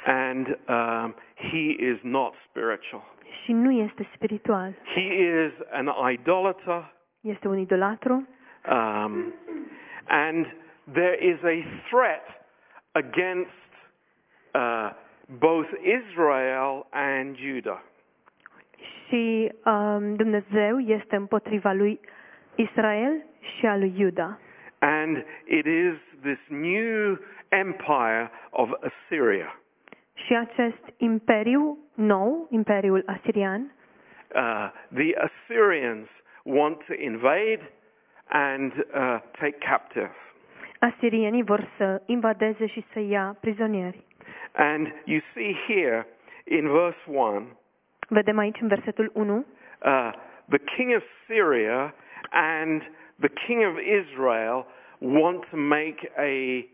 And 0.05 0.47
um, 0.67 1.15
he 1.35 1.75
is 1.79 1.99
not 2.01 2.33
spiritual. 2.49 3.03
și 3.43 3.51
nu 3.51 3.71
este 3.71 4.07
spiritual. 4.13 4.73
He 4.93 5.01
is 5.45 5.51
an 5.71 5.89
idolater, 6.11 6.93
Este 7.21 7.47
un 7.47 7.57
idolatru. 7.57 8.27
Um, 8.71 9.33
and 10.07 10.45
there 10.93 11.17
is 11.25 11.37
a 11.43 11.63
threat 11.89 12.25
against 12.91 13.60
uh, 14.55 14.89
both 15.39 15.67
Israel 15.81 16.85
and 16.91 17.37
Judah. 17.37 17.81
și 19.07 19.51
um, 19.65 20.15
Dumnezeu 20.15 20.79
este 20.79 21.15
împotriva 21.15 21.71
lui 21.73 21.99
Israel 22.55 23.25
și 23.57 23.65
a 23.65 23.77
lui 23.77 23.93
Iuda. 23.97 24.39
And 24.79 25.25
it 25.45 25.65
is 25.65 25.95
this 26.21 26.39
new 26.47 27.17
empire 27.49 28.31
of 28.49 28.69
Assyria. 28.81 29.59
Și 30.13 30.35
acest 30.35 30.83
imperiu 30.97 31.77
nou, 31.93 32.47
imperiul 32.49 33.03
asirian, 33.05 33.71
Uh, 34.35 34.69
the 34.93 35.13
Assyrians 35.15 36.07
want 36.43 36.77
to 36.85 36.93
invade 36.93 37.59
and 38.29 38.71
uh, 38.73 39.19
take 39.39 39.57
captive. 39.59 40.11
asirienii 40.79 41.43
vor 41.43 41.67
să 41.77 42.01
invadeze 42.05 42.65
și 42.65 42.83
să 42.93 42.99
ia 42.99 43.37
prizonieri. 43.41 44.03
And 44.53 44.87
you 45.05 45.21
see 45.33 45.55
here 45.67 46.07
in 46.43 46.67
verse 46.67 46.97
1, 47.05 47.57
Vedem 48.09 48.37
aici 48.37 48.59
în 48.61 48.67
versetul 48.67 49.11
1 49.13 49.45
uh, 49.85 50.11
the 50.49 50.59
king 50.75 50.95
of 50.95 51.03
Syria 51.27 51.93
and 52.31 52.81
the 53.19 53.29
king 53.47 53.63
of 53.63 53.75
Israel 53.79 54.65
want 54.99 55.45
to 55.51 55.57
make 55.57 55.99
a, 56.17 56.65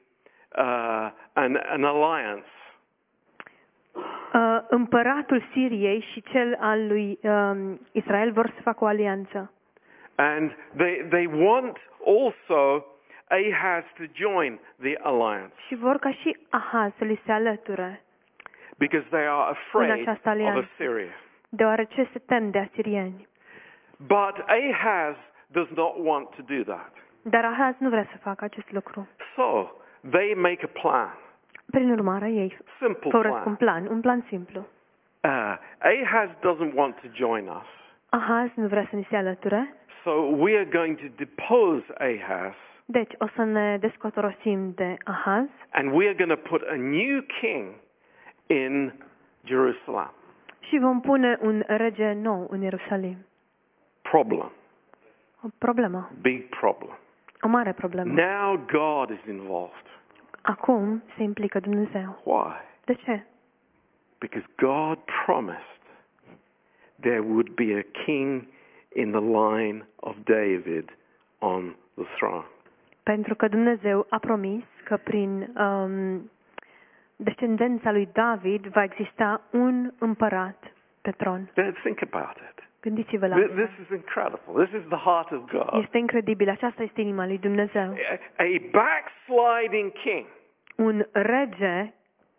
uh, 0.58 1.12
an, 1.36 1.58
an 1.70 1.84
alliance. 1.84 2.48
Uh, 4.34 4.60
împăratul 4.70 5.44
Siriei 5.52 6.06
și 6.14 6.24
cel 6.32 6.58
al 6.60 6.88
lui 6.88 7.20
um, 7.22 7.80
Israel 7.92 8.32
vor 8.32 8.52
să 8.56 8.62
facă 8.62 8.84
o 8.84 8.88
alianță. 8.88 9.52
And 10.16 10.52
they, 10.76 11.06
they 11.10 11.26
want 11.26 11.78
also 12.06 12.86
Ahaz 13.30 13.84
to 13.98 14.04
join 14.14 14.60
the 14.82 14.96
alliance 15.02 15.54
Și 15.68 15.76
vor 15.76 15.98
ca 15.98 16.12
și 16.12 16.38
Ahaz 16.50 16.92
să 16.98 17.04
li 17.04 17.22
se 17.26 17.32
alăture, 17.32 18.02
because 18.78 19.08
they 19.10 19.28
are 19.28 19.50
afraid 19.50 20.08
of. 20.08 20.08
Assyria. 20.72 21.12
deoarece 21.50 22.08
se 22.14 22.20
tem 22.20 22.50
de 22.52 22.60
asirieni. 22.60 23.28
But 23.98 24.36
Ahaz 24.48 25.16
does 25.48 25.68
not 25.76 25.94
want 25.98 26.30
to 26.30 26.42
do 26.56 26.64
that. 26.74 26.92
Dar 27.22 27.46
Ahaz 27.46 27.76
nu 27.78 27.90
vrea 27.90 28.08
să 28.12 28.18
facă 28.18 28.44
acest 28.44 28.72
lucru. 28.72 29.08
So 29.36 29.72
they 30.10 30.34
make 30.34 30.60
a 30.74 30.80
plan, 30.82 31.18
Prin 31.72 31.92
urmare, 31.92 32.30
ei 32.32 32.58
simple 32.80 33.10
fără 33.10 33.28
un 33.30 33.42
plan. 33.42 33.56
plan, 33.56 33.86
un 33.88 34.02
plan 34.02 34.26
simplu. 34.28 34.60
Uh, 35.24 35.56
Ahaz 35.80 36.30
doesn't 36.30 36.74
want 36.74 36.96
to 37.02 37.08
join 37.14 37.48
us. 37.48 37.68
Ahaz 38.10 38.50
nu 38.56 38.68
vrea 38.68 38.88
să 38.90 38.96
ni 38.96 39.08
se 39.10 39.16
alăture, 39.16 39.74
So 40.04 40.12
we 40.12 40.56
are 40.56 40.66
going 40.66 40.98
to 40.98 41.08
depose 41.16 41.86
Ahaz 41.98 42.54
deci 42.90 43.14
o 43.18 43.28
să 43.36 43.44
ne 43.44 43.78
descotorosim 43.78 44.72
de 44.74 44.96
Ahaz 45.04 45.48
and 45.72 45.92
we 45.92 46.08
are 46.08 46.26
going 46.26 46.42
to 46.42 46.50
put 46.50 46.62
a 46.70 46.76
new 46.76 47.22
king 47.42 47.66
in 48.48 48.94
Jerusalem. 49.46 50.12
și 50.60 50.78
vom 50.80 51.02
pune 51.02 51.38
un 51.42 51.64
rege 51.68 52.12
nou 52.12 52.48
în 52.50 52.62
Ierusalim. 52.62 53.18
Problem. 54.02 54.52
O 55.44 55.48
problemă, 55.58 56.10
Big 56.22 56.50
problem. 56.50 56.98
O 57.42 57.48
mare 57.48 57.74
problemă. 57.74 58.14
Now 58.14 58.66
God 58.72 59.10
is 59.10 59.26
involved. 59.28 59.86
Acum 60.42 61.04
se 61.16 61.24
implică 61.24 61.60
Dumnezeu. 61.60 62.22
Why? 62.24 62.54
De 62.86 62.94
ce? 62.94 63.24
Because 64.20 64.48
God 64.56 65.00
promised 65.26 65.82
there 67.00 67.20
would 67.20 67.50
be 67.56 67.78
a 67.78 68.04
king 68.06 68.48
in 68.94 69.12
the 69.12 69.22
line 69.22 69.88
of 69.96 70.16
David 70.24 70.98
on 71.40 71.76
the 71.96 72.06
throne. 72.18 72.46
Pentru 73.14 73.36
că 73.36 73.48
Dumnezeu 73.48 74.06
a 74.10 74.18
promis 74.18 74.64
că 74.84 74.98
prin 74.98 75.54
um, 75.58 76.32
descendența 77.16 77.92
lui 77.92 78.10
David 78.14 78.66
va 78.66 78.84
exista 78.84 79.42
un 79.52 79.92
împărat 80.00 80.64
pe 81.02 81.12
tron. 81.12 81.52
Now, 81.56 81.72
Think 81.84 82.00
about 82.12 82.36
it. 82.36 82.64
Gândiți-vă 82.82 83.28
la 83.28 83.36
Th- 83.36 83.44
asta. 83.44 83.54
This 83.56 83.70
is 83.86 83.90
incredible. 83.96 84.66
This 84.66 84.82
is 84.82 84.88
the 84.88 84.98
heart 85.10 85.32
of 85.32 85.42
God. 85.52 85.84
Este 85.84 85.98
incredibil. 85.98 86.50
Aceasta 86.50 86.84
este 86.84 87.02
inima 87.02 87.26
lui 87.26 87.38
Dumnezeu. 87.38 87.94
A 88.38 88.44
a 88.44 88.48
backsliding 88.72 89.92
king, 89.92 90.26
Un 90.76 91.06
rege 91.12 91.94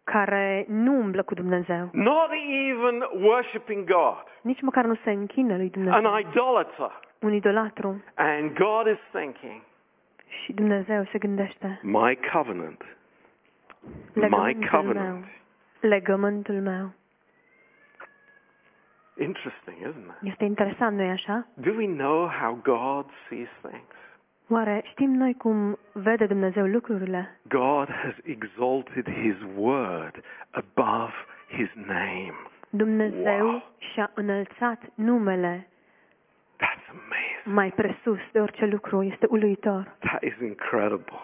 care 0.05 0.65
nu 0.69 0.93
umblă 0.99 1.23
cu 1.23 1.35
Dumnezeu. 1.35 1.89
not 1.93 2.31
even 2.71 2.97
worshiping 3.27 3.85
God, 3.85 4.25
Nici 4.43 4.61
măcar 4.61 4.85
nu 4.85 4.95
se 5.05 5.11
închină 5.11 5.57
lui 5.57 5.71
Dumnezeu. 5.71 6.05
an 6.05 6.21
idolater. 6.21 6.93
Un 7.21 7.33
idolatru. 7.33 8.05
And 8.15 8.53
God 8.53 8.87
is 8.87 8.99
thinking, 9.13 9.61
Și 10.29 10.53
Dumnezeu 10.53 11.05
se 11.13 11.19
gândește. 11.19 11.81
my 11.83 12.19
covenant, 12.33 12.85
my 14.15 14.21
Legământul 14.23 14.69
meu. 14.71 14.81
covenant. 14.83 15.25
Legământul 15.81 16.55
meu. 16.61 16.93
Interesting, 19.21 19.77
isn't 19.83 20.23
it? 20.23 20.31
Este 20.31 20.45
interesant, 20.45 20.97
nu-i 20.97 21.11
așa? 21.11 21.47
Do 21.55 21.71
we 21.77 21.87
know 21.87 22.29
how 22.29 22.55
God 22.63 23.07
sees 23.29 23.49
things? 23.63 23.93
Oare 24.49 24.83
știm 24.91 25.11
noi 25.11 25.35
cum 25.35 25.79
vede 25.93 26.27
Dumnezeu 26.27 26.67
lucrurile? 26.67 27.41
God 27.49 27.89
has 27.91 28.15
exalted 28.25 29.09
his 29.23 29.35
word 29.57 30.25
above 30.51 31.13
his 31.49 31.69
name. 31.75 32.35
Dumnezeu 32.71 33.47
Wow. 33.47 33.63
și-a 33.93 34.11
înălțat 34.15 34.81
numele 34.95 35.69
That's 36.57 36.89
amazing. 36.91 37.28
Mai 37.45 37.71
presus 37.71 38.19
de 38.33 38.41
orice 38.41 38.67
lucru. 38.67 39.03
Este 39.03 39.27
uluitor. 39.29 39.97
That 39.99 40.23
is 40.23 40.35
incredible. 40.41 41.19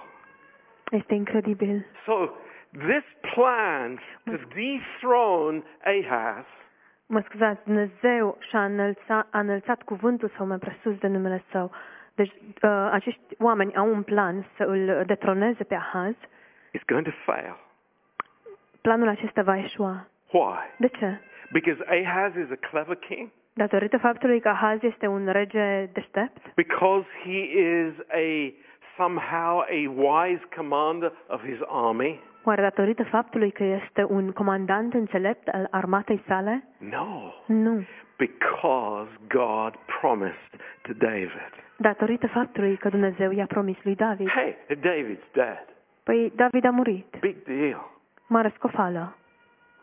Este 0.91 1.15
incredibil. 1.15 1.87
So, 2.05 2.31
this 2.71 3.05
plan 3.35 3.99
to 4.25 4.37
dethrone 4.55 5.63
Ahaz 5.85 6.45
Mă 7.07 7.21
scuzați, 7.21 7.65
Dumnezeu 7.65 8.39
și-a 8.49 8.65
înălțat, 8.65 9.27
a 9.31 9.39
înălțat 9.39 9.83
cuvântul 9.83 10.33
său 10.37 10.47
mai 10.47 10.59
presus 10.59 10.99
de 10.99 11.07
numele 11.07 11.45
său. 11.51 11.71
Deci 12.15 12.33
uh, 12.33 12.89
acești 12.91 13.21
oameni 13.39 13.77
au 13.77 13.89
un 13.89 14.03
plan 14.03 14.47
să 14.57 14.63
îl 14.63 15.03
detroneze 15.07 15.65
pe 15.65 15.75
Ahaz. 15.75 16.15
is 16.73 16.83
going 16.87 17.05
to 17.07 17.13
fail. 17.25 17.57
Planul 18.81 19.09
acesta 19.09 19.43
va 19.43 19.59
eșua. 19.59 20.07
Why? 20.31 20.59
De 20.79 20.89
ce? 20.89 21.21
Because 21.53 21.85
Ahaz 21.87 22.35
is 22.35 22.51
a 22.51 22.69
clever 22.69 22.97
king? 22.97 23.31
Datorită 23.57 23.99
faptului 23.99 24.41
că 24.41 24.49
Ahaz 24.49 24.83
este 24.83 25.07
un 25.07 25.29
rege 25.33 25.89
deștept? 25.93 26.55
Because 26.55 27.07
he 27.25 27.39
is 27.39 27.93
a 28.09 28.53
somehow 28.97 29.59
a 29.59 29.91
wise 29.97 30.43
commander 30.57 31.13
of 31.29 31.41
his 31.45 31.59
army? 31.69 32.21
Oare 32.45 32.63
datorită 32.63 33.05
faptului 33.05 33.51
că 33.51 33.65
este 33.65 34.05
un 34.09 34.33
comandant 34.33 34.95
înțelept 34.95 35.49
al 35.49 35.67
armatei 35.71 36.23
sale? 36.27 36.65
No. 36.79 37.33
Nu. 37.47 37.85
Because 38.17 39.11
God 39.29 39.75
promised 40.01 40.51
to 40.83 40.93
David. 40.93 41.53
Datorită 41.77 42.27
faptului 42.27 42.77
că 42.77 42.89
Dumnezeu 42.89 43.31
i-a 43.31 43.47
promis 43.47 43.77
lui 43.83 43.95
David. 43.95 44.29
Hey, 44.29 44.57
David's 44.69 45.33
dead. 45.33 45.65
Păi 46.03 46.33
David 46.37 46.65
a 46.65 46.71
murit. 46.71 47.17
Big 47.21 47.37
deal. 47.43 47.91
Mare 48.27 48.53
scofală. 48.55 49.17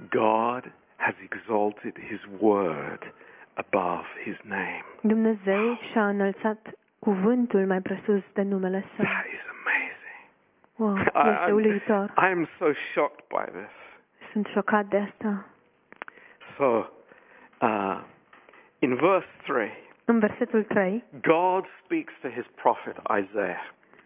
God 0.10 0.72
has 0.96 1.14
exalted 1.30 2.00
his 2.10 2.20
word 2.40 3.14
above 3.54 4.06
his 4.24 4.38
name. 4.44 4.84
Dumnezeu 5.02 5.78
și-a 5.92 6.08
înălțat 6.08 6.70
cuvântul 7.00 7.66
mai 7.66 7.82
presus 7.82 8.22
de 8.34 8.42
numele 8.42 8.86
său. 8.96 9.06
That 9.06 9.26
is 9.26 9.44
amazing. 9.58 10.20
Wow, 10.76 10.96
I, 11.26 11.30
este 11.40 11.52
uluitor. 11.52 12.14
I 12.18 12.26
am 12.32 12.48
so 12.60 12.66
shocked 12.94 13.24
by 13.28 13.60
this. 13.60 13.74
Sunt 14.32 14.46
șocat 14.48 14.86
de 14.86 14.98
asta. 14.98 15.46
So, 16.58 16.86
uh, 17.62 18.02
in 18.80 18.96
verse 18.96 19.28
3, 19.46 19.72
În 20.06 20.20
versetul 20.20 20.64
3, 20.64 21.04
God 21.22 21.66
speaks 21.84 22.14
to 22.22 22.28
his 22.28 22.46
prophet 22.56 22.96
Isaiah. 23.22 23.64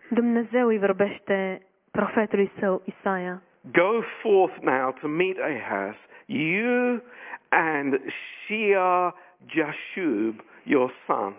Dumnezeu 0.10 0.68
îi 0.68 0.78
vorbește 0.78 1.62
profetului 1.92 2.52
său 2.60 2.82
Isaia. 2.86 3.42
Go 3.72 4.02
forth 4.22 4.58
now 4.62 4.92
to 4.92 5.08
meet 5.08 5.38
Ahaz, 5.40 5.96
you 6.26 7.02
and 7.50 8.00
Shear 8.48 9.14
Jashub, 9.48 10.40
your 10.64 10.94
son. 11.06 11.34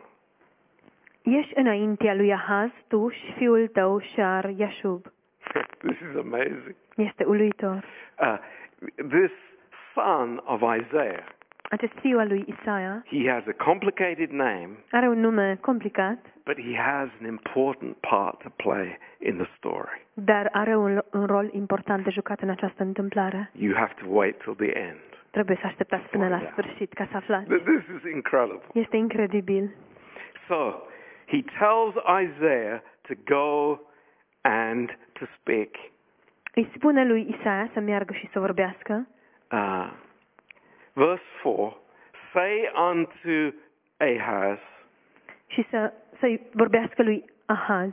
Ieși 1.22 1.52
înaintea 1.54 2.14
lui 2.14 2.32
Ahaz, 2.32 2.70
tu 2.88 3.08
și 3.08 3.32
fiul 3.36 3.68
tău, 3.68 4.00
Shar 4.00 4.48
Yashub. 4.56 5.02
this 5.86 5.96
is 6.10 6.16
amazing. 6.18 6.74
Este 6.96 7.24
uluitor. 7.24 7.84
Uh, 8.20 8.38
this 9.08 9.30
son 9.94 10.42
of 10.44 10.60
Isaiah, 10.60 11.24
Acest 11.70 11.92
fiu 12.00 12.18
al 12.18 12.28
lui 12.28 12.44
Isaia 12.46 13.04
he 13.06 13.30
has 13.30 13.42
a 13.46 13.64
complicated 13.64 14.30
name, 14.30 14.68
are 14.90 15.08
un 15.08 15.20
nume 15.20 15.58
complicat, 15.60 16.18
but 16.44 16.58
he 16.58 16.76
has 16.76 17.08
an 17.20 17.26
important 17.26 17.96
part 17.96 18.38
to 18.38 18.48
play 18.56 18.98
in 19.18 19.36
the 19.36 19.48
story. 19.56 20.06
dar 20.14 20.48
are 20.52 20.76
un, 20.76 21.02
un 21.12 21.26
rol 21.26 21.50
important 21.52 22.04
de 22.04 22.10
jucat 22.10 22.40
în 22.40 22.50
această 22.50 22.82
întâmplare. 22.82 23.50
You 23.52 23.74
have 23.74 23.94
to 24.02 24.06
wait 24.08 24.38
till 24.38 24.54
the 24.54 24.72
end. 24.78 25.15
Trebuie 25.36 25.58
să 25.60 25.66
așteptați 25.66 26.08
până 26.08 26.28
la 26.28 26.40
sfârșit 26.50 26.92
ca 26.92 27.08
să 27.10 27.16
aflați. 27.16 27.46
This 27.48 27.84
is 27.96 28.12
incredible. 28.12 28.60
Este 28.72 28.96
incredibil. 28.96 29.74
So, 30.48 30.72
he 31.26 31.42
tells 31.58 31.94
Isaiah 32.22 32.80
to 33.08 33.14
go 33.24 33.78
and 34.40 34.98
to 35.12 35.24
speak. 35.40 35.68
Îi 36.54 36.70
spune 36.74 37.06
lui 37.06 37.36
Isaia 37.38 37.70
să 37.72 37.80
meargă 37.80 38.12
și 38.12 38.28
să 38.32 38.38
vorbească. 38.40 39.08
Uh, 39.52 39.92
verse 40.92 41.22
4 41.42 41.76
Say 42.32 42.70
unto 42.90 43.56
Ahaz, 43.96 44.58
și 45.46 45.66
să, 45.70 45.92
să-i 46.18 46.40
vorbească 46.52 47.02
lui 47.02 47.24
Ahaz. 47.46 47.92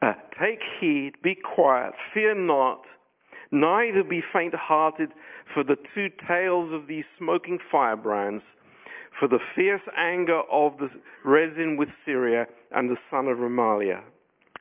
uh, 0.00 0.14
Take 0.38 0.64
heed, 0.78 1.14
be 1.20 1.34
quiet, 1.34 1.94
fear 2.12 2.34
not, 2.34 2.84
neither 3.48 4.02
be 4.02 4.20
faint 4.20 4.54
hearted 4.54 5.10
for 5.44 5.64
the 5.64 5.76
two 5.94 6.08
tails 6.26 6.72
of 6.72 6.82
these 6.86 7.06
smoking 7.16 7.60
firebrands, 7.70 8.44
for 9.18 9.28
the 9.28 9.38
fierce 9.54 9.86
anger 9.96 10.40
of 10.48 10.76
the 10.76 10.90
Rezin 11.24 11.76
with 11.76 11.90
Syria 12.04 12.46
and 12.70 12.88
the 12.90 12.98
son 13.10 13.26
of 13.26 13.38
Remaliah. 13.38 14.02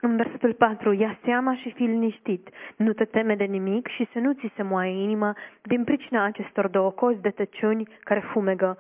În 0.04 0.16
versetul 0.16 0.54
4, 0.54 0.94
ia 0.94 1.18
seama 1.24 1.56
și 1.56 1.72
fii 1.72 1.88
liniștit, 1.88 2.50
nu 2.76 2.94
te 2.94 3.06
teme 3.06 3.36
de 3.36 3.44
nimic 3.44 3.88
și 3.88 4.08
să 4.12 4.20
nu 4.20 4.34
ți 4.34 4.52
se 4.56 4.64
moaie 4.64 5.04
inima 5.04 5.36
din 5.62 5.84
pricina 5.84 6.24
acestor 6.24 6.68
două 6.68 6.92
cozi 6.92 7.22
de 7.22 7.30
tăciuni 7.30 7.88
care 8.04 8.20
fumegă, 8.20 8.78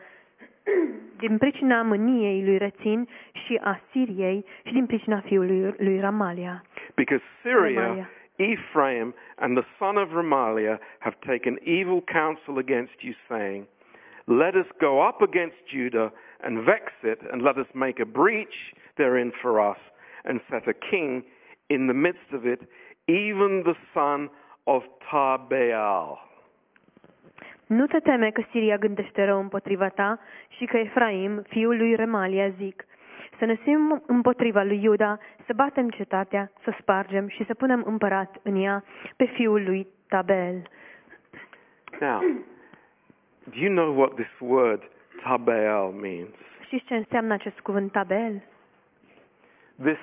din 1.17 1.37
pricina 1.37 1.81
mâniei 1.81 2.43
lui 2.45 2.57
Rețin 2.57 3.07
și 3.45 3.59
a 3.63 3.79
Siriei 3.91 4.45
și 4.65 4.73
din 4.73 4.85
pricina 4.85 5.19
fiului 5.19 5.73
lui 5.77 5.99
Ramalia. 5.99 6.63
Because 6.95 7.23
Syria, 7.41 7.81
Remaliah. 7.81 8.07
Ephraim, 8.41 9.13
and 9.37 9.55
the 9.55 9.65
son 9.79 9.97
of 9.97 10.09
Remaliah 10.09 10.77
have 10.99 11.13
taken 11.21 11.57
evil 11.65 12.01
counsel 12.01 12.57
against 12.57 12.97
you, 13.01 13.13
saying, 13.29 13.67
Let 14.27 14.55
us 14.55 14.67
go 14.79 15.01
up 15.07 15.21
against 15.21 15.57
Judah 15.73 16.11
and 16.43 16.65
vex 16.65 16.85
it, 17.03 17.19
and 17.31 17.41
let 17.41 17.57
us 17.57 17.67
make 17.73 17.99
a 17.99 18.05
breach 18.05 18.73
therein 18.97 19.31
for 19.41 19.59
us, 19.59 19.77
and 20.25 20.39
set 20.49 20.67
a 20.67 20.73
king 20.73 21.23
in 21.69 21.87
the 21.87 21.93
midst 21.93 22.29
of 22.33 22.45
it, 22.45 22.61
even 23.07 23.63
the 23.65 23.75
son 23.93 24.29
of 24.67 24.81
Tabeal. 25.09 26.19
Nu 27.67 27.87
te 27.87 27.99
teme 27.99 28.31
că 28.31 28.41
Siria 28.51 28.77
gândește 28.77 29.23
rău 29.23 29.39
împotriva 29.39 29.89
ta 29.89 30.19
și 30.57 30.65
că 30.65 30.77
Efraim, 30.77 31.41
fiul 31.47 31.77
lui 31.77 31.95
Remalia, 31.95 32.49
zic, 32.49 32.85
să 33.37 33.45
ne 33.45 33.57
sim 33.63 34.03
împotriva 34.07 34.63
lui 34.63 34.83
Iuda, 34.83 35.19
să 35.51 35.57
batem 35.57 35.89
cetatea, 35.89 36.51
să 36.63 36.73
spargem 36.79 37.27
și 37.27 37.45
să 37.45 37.53
punem 37.53 37.83
împărat 37.85 38.35
în 38.43 38.55
ea 38.55 38.83
pe 39.15 39.25
fiul 39.25 39.63
lui 39.63 39.87
Tabel. 40.07 40.61
Now, 41.99 42.19
do 43.43 43.59
you 43.59 43.73
know 43.73 43.97
what 43.99 44.13
this 44.13 44.39
word 44.39 44.89
Tabeal 45.23 45.91
means? 45.91 46.29
Știți 46.65 46.85
ce 46.85 46.95
înseamnă 46.95 47.33
acest 47.33 47.59
cuvânt 47.59 47.91
Tabel? 47.91 48.43
This 49.83 49.97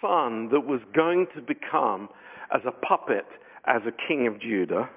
son 0.00 0.48
that 0.48 0.66
was 0.66 0.80
going 0.92 1.26
to 1.26 1.40
become 1.40 2.08
as 2.48 2.64
a 2.64 2.70
puppet 2.70 3.26
as 3.62 3.82
a 3.86 3.90
king 4.06 4.28
of 4.30 4.38
Judah 4.38 4.88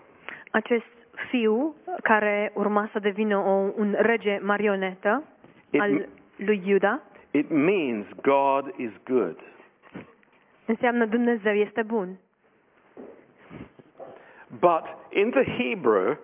Acest 0.51 0.91
fiu 1.29 1.75
care 2.03 2.51
urma 2.53 2.89
să 2.91 2.99
devină 2.99 3.37
o, 3.37 3.71
un 3.75 3.95
rege 3.97 4.39
marionetă 4.41 5.23
It- 5.69 5.79
al 5.79 6.07
lui 6.35 6.61
Iuda, 6.65 7.01
It 7.35 7.51
means 7.51 8.05
God 8.21 8.73
is 8.77 8.91
good. 9.05 9.39
Înseamnă 10.65 11.05
Dumnezeu 11.05 11.53
este 11.53 11.81
bun. 11.81 12.17
But 14.59 14.83
in 15.09 15.29
the 15.31 15.43
Hebrew, 15.43 16.17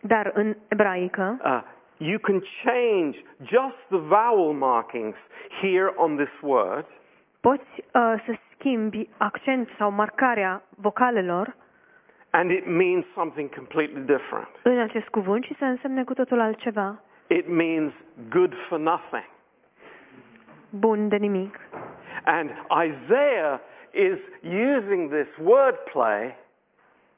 Dar 0.00 0.30
în 0.34 0.56
ebraică 0.68 1.38
uh, 1.44 1.60
you 1.96 2.18
can 2.18 2.42
change 2.64 3.18
just 3.42 3.76
the 3.88 3.98
vowel 3.98 4.52
markings 4.52 5.16
here 5.60 5.92
on 5.96 6.16
this 6.16 6.40
word 6.40 6.86
poți 7.40 7.70
uh, 7.76 8.14
să 8.26 8.34
schimbi 8.54 9.08
accent 9.16 9.68
sau 9.78 9.90
marcarea 9.90 10.62
vocalelor 10.76 11.56
and 12.30 12.50
it 12.50 12.66
means 12.66 13.04
something 13.14 13.54
completely 13.54 14.00
different. 14.00 14.48
în 14.62 14.78
acest 14.78 15.08
cuvânt 15.08 15.44
și 15.44 15.54
să 15.58 15.64
însemne 15.64 16.04
cu 16.04 16.14
totul 16.14 16.40
altceva. 16.40 17.00
It 17.26 17.48
means 17.48 17.92
good 18.30 18.54
for 18.68 18.78
nothing. 18.78 19.31
Bun 20.72 21.08
de 21.08 21.16
nimic. 21.16 21.58
And 22.24 22.50
Isaiah 22.90 23.58
is 23.92 24.18
using 24.76 25.10
this 25.12 25.28
wordplay. 25.44 26.36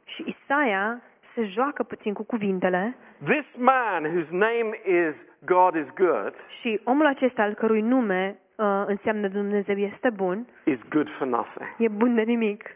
Și 0.04 0.36
Isaia 0.36 1.00
se 1.34 1.44
joacă 1.44 1.82
puțin 1.82 2.12
cu 2.12 2.22
cuvintele 2.24 2.96
This 3.24 3.46
man 3.56 4.04
whose 4.04 4.28
name 4.30 4.80
is 4.84 5.14
God 5.44 5.74
is 5.74 5.86
good 5.94 6.34
și 6.60 6.80
omul 6.84 7.06
acesta 7.06 7.42
al 7.42 7.54
cărui 7.54 7.80
nume 7.80 8.38
uh, 8.56 8.64
înseamnă 8.86 9.28
Dumnezeu 9.28 9.76
este 9.76 10.10
bun, 10.10 10.46
is 10.64 10.78
good 10.88 11.08
for 11.18 11.26
nothing. 11.26 11.74
e 11.78 11.88
bun 11.88 12.14
de 12.14 12.22
nimic. 12.22 12.68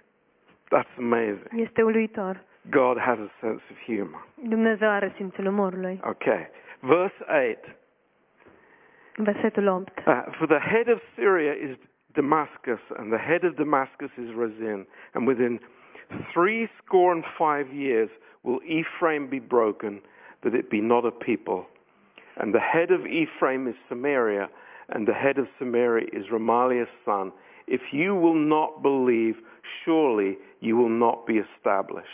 That's 0.75 0.99
amazing. 0.99 1.49
Este 1.57 1.83
uluitor. 1.83 2.41
God 2.71 2.99
has 2.99 3.19
a 3.19 3.31
sense 3.41 3.62
of 3.71 3.77
humor. 3.87 4.27
Dumnezeu 4.49 4.88
are 4.88 5.12
simțul 5.17 5.47
umorului. 5.47 6.01
Okay. 6.05 6.51
Verse 6.81 7.14
8. 7.51 7.77
Versetul 9.24 9.83
8. 9.83 10.07
Uh, 10.07 10.22
for 10.38 10.46
the 10.46 10.61
head 10.61 10.88
of 10.88 11.00
Syria 11.16 11.52
is 11.52 11.76
Damascus, 12.14 12.81
and 12.98 13.12
the 13.12 13.18
head 13.18 13.44
of 13.44 13.57
Damascus 13.57 14.11
is 14.16 14.35
Rezin, 14.35 14.87
and 15.14 15.26
within 15.26 15.59
three 16.33 16.68
score 16.85 17.12
and 17.12 17.24
five 17.38 17.72
years 17.72 18.09
will 18.42 18.61
Ephraim 18.66 19.28
be 19.28 19.38
broken, 19.38 20.00
that 20.42 20.54
it 20.54 20.70
be 20.70 20.81
not 20.81 21.04
a 21.04 21.11
people. 21.11 21.66
And 22.37 22.54
the 22.54 22.61
head 22.61 22.90
of 22.90 23.07
Ephraim 23.07 23.66
is 23.66 23.74
Samaria, 23.88 24.48
and 24.90 25.07
the 25.07 25.14
head 25.14 25.38
of 25.38 25.46
Samaria 25.59 26.07
is 26.12 26.26
Remaliah's 26.33 26.88
son. 27.04 27.33
If 27.66 27.92
you 27.92 28.14
will 28.14 28.35
not 28.35 28.83
believe, 28.83 29.37
surely 29.85 30.38
you 30.61 30.76
will 30.76 30.88
not 30.88 31.26
be 31.26 31.38
established. 31.38 32.09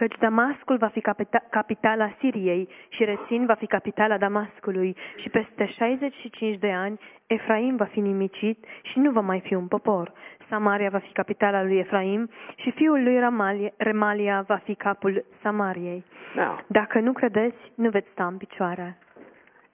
Căci 0.00 0.16
Damascul 0.18 0.76
va 0.76 0.86
fi 0.88 1.00
capita- 1.00 1.48
capitala 1.50 2.10
Siriei 2.18 2.68
și 2.88 3.04
Rețin 3.04 3.46
va 3.46 3.54
fi 3.54 3.66
capitala 3.66 4.18
Damascului 4.18 4.96
și 5.16 5.28
peste 5.30 5.66
65 5.66 6.58
de 6.58 6.72
ani 6.72 6.98
Efraim 7.26 7.76
va 7.76 7.84
fi 7.84 8.00
nimicit 8.00 8.64
și 8.82 8.98
nu 8.98 9.10
va 9.10 9.20
mai 9.20 9.40
fi 9.40 9.54
un 9.54 9.66
popor. 9.66 10.12
Samaria 10.48 10.88
va 10.90 10.98
fi 10.98 11.12
capitala 11.12 11.62
lui 11.62 11.78
Efraim 11.78 12.30
și 12.56 12.70
fiul 12.70 13.02
lui 13.02 13.18
Ramalia, 13.18 13.70
Remalia 13.76 14.44
va 14.46 14.56
fi 14.56 14.74
capul 14.74 15.24
Samariei. 15.42 16.04
Now, 16.34 16.60
Dacă 16.66 17.00
nu 17.00 17.12
credeți, 17.12 17.56
nu 17.74 17.90
veți 17.90 18.08
sta 18.10 18.26
în 18.26 18.36
picioare. 18.36 18.98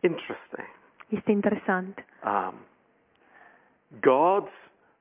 interesting. 0.01 0.67
Este 1.09 1.31
interesant. 1.31 2.05
Um, 2.25 2.55
God 4.01 4.49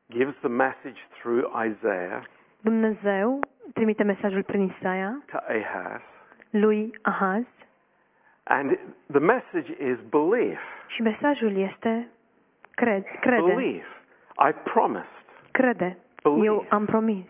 gives 0.09 0.35
the 0.39 0.47
message 0.49 0.99
through 1.21 1.43
Isaiah 1.69 2.21
Dumnezeu 2.61 3.39
trimite 3.73 4.03
mesajul 4.03 4.43
prin 4.43 4.61
Isaia 4.77 5.23
to 5.31 5.37
Ahaz, 5.37 6.01
lui 6.49 6.91
Ahaz 7.01 7.43
and 8.43 8.77
the 9.11 9.19
message 9.19 9.71
is 9.91 9.97
belief. 10.09 10.59
și 10.87 11.01
mesajul 11.01 11.57
este 11.57 12.07
cred, 12.75 13.03
crede, 13.19 13.53
Believe. 13.53 13.85
I 14.49 14.51
promised. 14.63 15.25
crede. 15.51 15.97
Believe. 16.23 16.45
Eu 16.45 16.65
am 16.69 16.85
promis. 16.85 17.25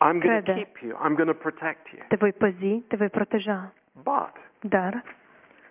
I'm 0.00 0.20
going 0.20 0.44
to 0.44 0.52
Crede. 0.52 0.52
keep 0.54 0.76
you. 0.82 0.96
I'm 1.04 1.14
going 1.14 1.28
to 1.28 1.34
protect 1.50 1.88
you. 1.92 2.02
Te 2.08 2.16
voi 2.16 2.32
păzi, 2.32 2.78
te 2.88 2.96
voi 2.96 3.08
proteja. 3.08 3.72
But 3.94 4.32
Dar 4.60 5.02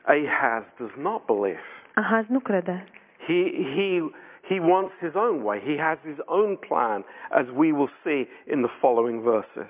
Ahaz 0.03 0.63
does 0.79 0.91
not 0.97 1.25
believe. 1.25 1.61
Ahaz 1.95 2.25
nu 2.27 2.39
crede. 2.39 2.83
He, 3.27 3.51
he, 3.75 4.01
he 4.47 4.59
wants 4.59 4.93
his 4.99 5.15
own 5.15 5.43
way. 5.43 5.59
He 5.59 5.77
has 5.77 5.97
his 6.03 6.19
own 6.25 6.55
plan, 6.67 7.05
as 7.29 7.45
we 7.55 7.71
will 7.71 7.91
see 8.03 8.27
in 8.53 8.61
the 8.61 8.71
following 8.79 9.21
verses. 9.21 9.69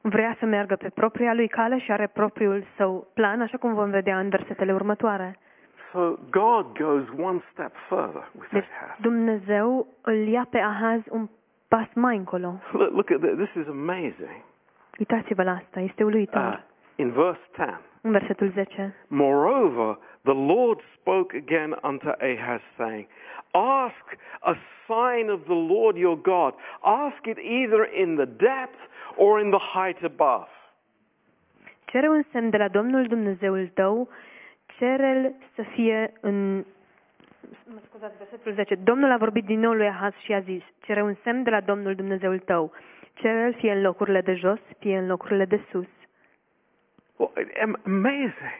Vrea 0.00 0.36
să 0.38 0.46
meargă 0.46 0.76
pe 0.76 0.90
propria 0.94 1.34
lui 1.34 1.48
cale 1.48 1.78
și 1.78 1.92
are 1.92 2.06
propriul 2.06 2.64
său 2.76 3.06
plan, 3.14 3.40
așa 3.40 3.56
cum 3.56 3.74
vom 3.74 3.90
vedea 3.90 4.18
în 4.18 4.28
versetele 4.28 4.72
următoare. 4.72 5.38
So 5.92 6.14
God 6.30 6.78
goes 6.78 7.04
one 7.18 7.40
step 7.52 7.72
further 7.88 8.30
with 8.38 8.50
Deci 8.52 8.64
Ahaz. 8.82 8.96
Dumnezeu 9.00 9.86
îl 10.02 10.16
ia 10.16 10.46
pe 10.50 10.58
Ahaz 10.58 11.00
un 11.10 11.28
pas 11.68 11.88
mai 11.94 12.16
încolo. 12.16 12.60
Look, 12.72 12.92
look 12.92 13.10
at 13.10 13.20
this. 13.20 13.48
This 13.48 13.62
is 13.62 13.68
amazing. 13.68 14.42
Uitați-vă 14.98 15.42
la 15.42 15.50
asta, 15.52 15.80
este 15.80 16.02
Uh, 16.02 16.08
uluitor. 16.08 16.64
In 16.96 17.10
verse 17.10 17.40
10. 17.56 17.80
În 18.00 18.10
versetul 18.10 18.50
10. 18.54 18.94
Moreover, 19.06 19.98
the 20.22 20.34
Lord 20.34 20.80
spoke 20.94 21.36
again 21.36 21.74
unto 21.82 22.08
Ahaz, 22.08 22.60
saying, 22.76 23.06
Ask 23.52 24.04
a 24.40 24.54
sign 24.86 25.30
of 25.30 25.40
the 25.44 25.74
Lord 25.74 25.96
your 25.96 26.16
God. 26.16 26.54
Ask 26.80 27.26
it 27.26 27.38
either 27.38 27.82
in 28.02 28.16
the 28.16 28.24
depth 28.24 28.80
or 29.16 29.40
in 29.40 29.50
the 29.50 29.62
height 29.74 30.02
above. 30.04 30.48
Cere 31.84 32.08
un 32.08 32.22
semn 32.32 32.50
de 32.50 32.56
la 32.56 32.68
Domnul 32.68 33.06
Dumnezeul 33.06 33.70
tău, 33.74 34.08
cere-l 34.78 35.34
să 35.54 35.62
fie 35.62 36.12
în... 36.20 36.56
Mă 37.64 37.80
scuzați, 37.88 38.16
versetul 38.18 38.52
10. 38.52 38.74
Domnul 38.74 39.10
a 39.10 39.16
vorbit 39.16 39.44
din 39.44 39.60
nou 39.60 39.72
lui 39.72 39.86
Ahaz 39.86 40.14
și 40.24 40.32
a 40.32 40.40
zis, 40.40 40.62
cere 40.80 41.02
un 41.02 41.14
semn 41.22 41.42
de 41.42 41.50
la 41.50 41.60
Domnul 41.60 41.94
Dumnezeul 41.94 42.38
tău, 42.38 42.72
cere-l 43.14 43.54
fie 43.54 43.72
în 43.72 43.82
locurile 43.82 44.20
de 44.20 44.34
jos, 44.34 44.60
fie 44.78 44.98
în 44.98 45.06
locurile 45.06 45.44
de 45.44 45.60
sus. 45.70 45.88
Well, 47.22 47.32
amazing. 47.86 48.58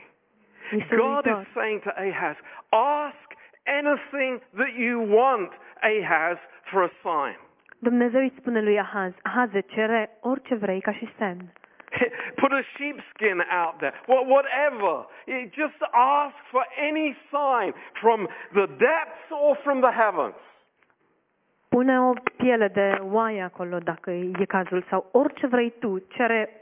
God 0.97 1.27
is 1.27 1.47
saying 1.55 1.81
to 1.85 1.91
Ahaz, 1.99 2.37
Ask 2.73 3.27
anything 3.67 4.41
that 4.61 4.73
you 4.85 5.01
want, 5.01 5.51
Ahaz, 5.83 6.39
for 6.71 6.85
a 6.85 6.91
sign. 7.03 7.37
Dumnezeu 7.79 8.21
îi 8.21 8.33
spune 8.39 8.61
lui 8.63 8.79
Ahaz, 8.79 9.13
Ahaze, 9.23 9.61
cere 9.61 10.11
orice 10.21 10.55
vrei 10.55 10.81
ca 10.81 10.93
și 10.93 11.09
semn. 11.19 11.53
Put 12.41 12.53
a 12.53 12.63
sheepskin 12.77 13.39
out 13.63 13.77
there, 13.79 13.95
Wha- 14.07 14.27
whatever. 14.27 15.07
Just 15.51 15.81
ask 15.93 16.37
for 16.51 16.67
any 16.89 17.17
sign 17.31 17.75
from 18.01 18.29
the 18.53 18.67
depths 18.67 19.27
or 19.31 19.57
from 19.63 19.81
the 19.81 19.91
heavens. 19.91 20.35
Pune 21.69 22.01
o 22.01 22.13
piele 22.37 22.69
de 22.69 22.99
oaie 23.13 23.43
acolo 23.43 23.79
dacă 23.79 24.11
e 24.11 24.45
cazul 24.49 24.85
sau 24.89 25.09
orice 25.13 25.47
vrei 25.47 25.71
tu, 25.81 25.99
cere 25.99 26.62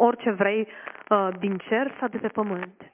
orice 0.00 0.30
vrei 0.30 0.68
uh, 1.08 1.28
din 1.38 1.56
cer 1.68 1.94
sau 1.98 2.08
de 2.08 2.18
pe 2.18 2.28
pământ. 2.28 2.92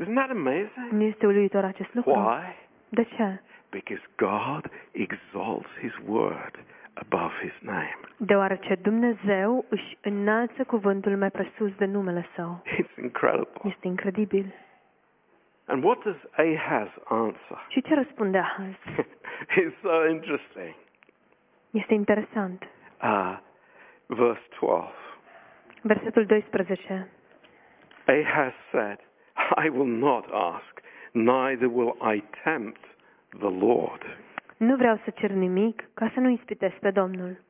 Isn't 0.00 0.14
that 0.14 0.30
amazing? 0.30 0.90
Nu 0.90 1.02
este 1.02 1.26
uluitor 1.26 1.64
acest 1.64 1.94
lucru? 1.94 2.10
Why? 2.10 2.56
De 2.88 3.02
ce? 3.04 3.40
Because 3.70 4.02
God 4.16 4.70
exalts 4.92 5.68
His 5.80 5.92
word 6.06 6.64
above 6.94 7.32
His 7.40 7.52
name. 7.60 7.98
Deoarece 8.16 8.74
Dumnezeu 8.74 9.64
își 9.68 9.98
înalță 10.02 10.64
cuvântul 10.64 11.16
mai 11.16 11.30
presus 11.30 11.72
de 11.76 11.84
numele 11.84 12.26
său. 12.34 12.62
It's 12.66 13.02
incredible. 13.02 13.60
Este 13.64 13.86
incredibil. 13.86 14.54
And 15.66 15.84
what 15.84 16.02
does 16.04 16.16
Ahaz 16.36 16.88
answer? 17.04 17.66
Și 17.68 17.82
ce 17.82 17.94
răspunde 17.94 18.38
Ahaz? 18.38 18.74
it's 19.60 19.80
so 19.82 20.06
interesting. 20.08 20.74
Este 21.70 21.94
interesant. 21.94 22.62
Uh, 23.02 23.38
verse 24.06 24.42
12. 24.60 24.92
Versetul 25.82 26.26
12. 26.26 27.08
Ahaz 28.06 28.52
said, 28.70 28.98
I 29.64 29.68
will 29.68 29.98
not 29.98 30.24
ask, 30.32 30.82
neither 31.12 31.66
will 31.68 31.96
I 32.14 32.22
tempt 32.44 32.80
the 33.38 33.50
Lord. 33.66 34.02
Nu 34.56 34.76
vreau 34.76 34.96
să 35.04 35.10
cer 35.10 35.30
nimic 35.30 35.88
ca 35.94 36.10
să 36.14 36.20
nu 36.20 36.28
ispitesc 36.28 36.74
pe 36.74 36.90
Domnul. 36.90 37.40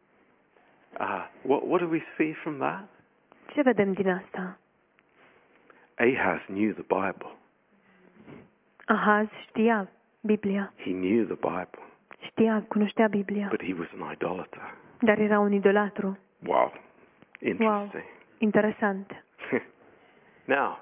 Uh, 1.01 1.27
what, 1.43 1.62
what 1.67 1.81
do 1.81 1.87
we 1.88 2.03
see 2.17 2.33
from 2.33 2.59
that? 2.59 2.88
Ce 3.53 3.62
vedem 3.62 3.93
din 3.93 4.09
asta? 4.09 4.59
Ahaz 5.97 6.41
knew 6.47 6.73
the 6.73 6.83
Bible. 6.83 7.31
Ahaz 8.87 9.27
știa 9.49 9.88
Biblia. 10.21 10.73
He 10.77 10.91
knew 10.91 11.25
the 11.25 11.35
Bible, 11.35 11.83
Știa, 12.27 12.64
cunoștea 12.69 13.07
Biblia. 13.09 13.47
but 13.51 13.62
he 13.62 13.73
was 13.79 13.88
an 14.01 14.12
idolater. 14.12 14.75
Dar 15.01 15.19
era 15.19 15.38
un 15.38 15.53
idolatru. 15.53 16.19
Wow. 16.47 16.73
Interesting. 17.41 18.05
Interesant. 18.38 19.11
now, 20.57 20.79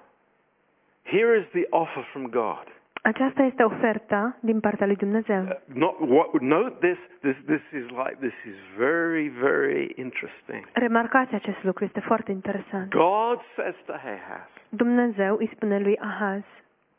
here 1.02 1.38
is 1.38 1.44
the 1.52 1.66
offer 1.70 2.04
from 2.12 2.24
God. 2.30 2.66
Aceasta 3.02 3.42
este 3.42 3.62
oferta 3.62 4.36
din 4.40 4.60
partea 4.60 4.86
lui 4.86 4.96
Dumnezeu. 4.96 5.42
Uh, 5.42 5.74
not 5.74 5.94
what, 6.00 6.40
note 6.40 6.76
this, 6.80 6.98
this. 7.20 7.36
This 7.46 7.62
is 7.72 7.90
like 7.90 8.16
this 8.20 8.34
is 8.44 8.56
very, 8.76 9.28
very 9.28 9.92
interesting. 9.96 10.68
Remarcați 10.72 11.34
acest 11.34 11.62
lucru, 11.62 11.84
este 11.84 12.00
foarte 12.00 12.30
interesant. 12.30 12.90
God 12.90 13.40
says 13.56 13.74
to 13.86 13.92
Ahaz, 13.92 14.48
Dumnezeu 14.68 15.36
îi 15.36 15.50
spune 15.54 15.78
lui 15.78 15.98
Ahaz, 15.98 16.44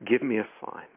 "Give 0.04 0.26
me 0.26 0.40
a 0.40 0.46
sign. 0.60 0.90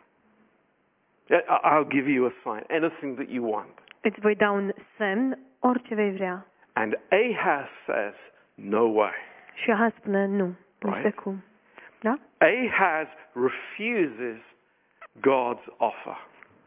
I'll 1.65 1.89
give 1.89 2.11
you 2.11 2.27
a 2.27 2.33
sign. 2.43 2.65
Anything 2.83 3.17
that 3.17 3.29
you 3.29 3.51
want." 3.51 3.81
îți 4.01 4.21
voi 4.21 4.35
da 4.35 4.51
un 4.51 4.73
semn, 4.97 5.39
orice 5.59 5.95
vei 5.95 6.11
vrea. 6.11 6.47
And 6.73 6.99
Ahaz 7.11 7.69
says, 7.87 8.15
No 8.55 8.81
way. 8.81 9.15
Și 9.63 9.71
nu, 10.05 10.27
nu 10.27 10.57
Right. 10.79 10.97
știu 10.99 11.23
cum. 11.23 11.45
Da? 12.01 12.19
Ahaz 12.39 13.07
refuses 13.33 14.41
God's 15.21 15.65
offer. 15.77 16.17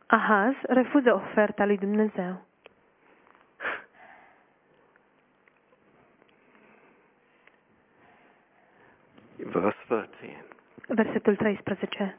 Ahaz 0.07 0.53
refuză 0.61 1.13
oferta 1.13 1.65
lui 1.65 1.77
Dumnezeu. 1.77 2.41
Verse 9.37 9.77
13. 9.87 10.45
Versetul 10.87 11.35
13. 11.35 12.15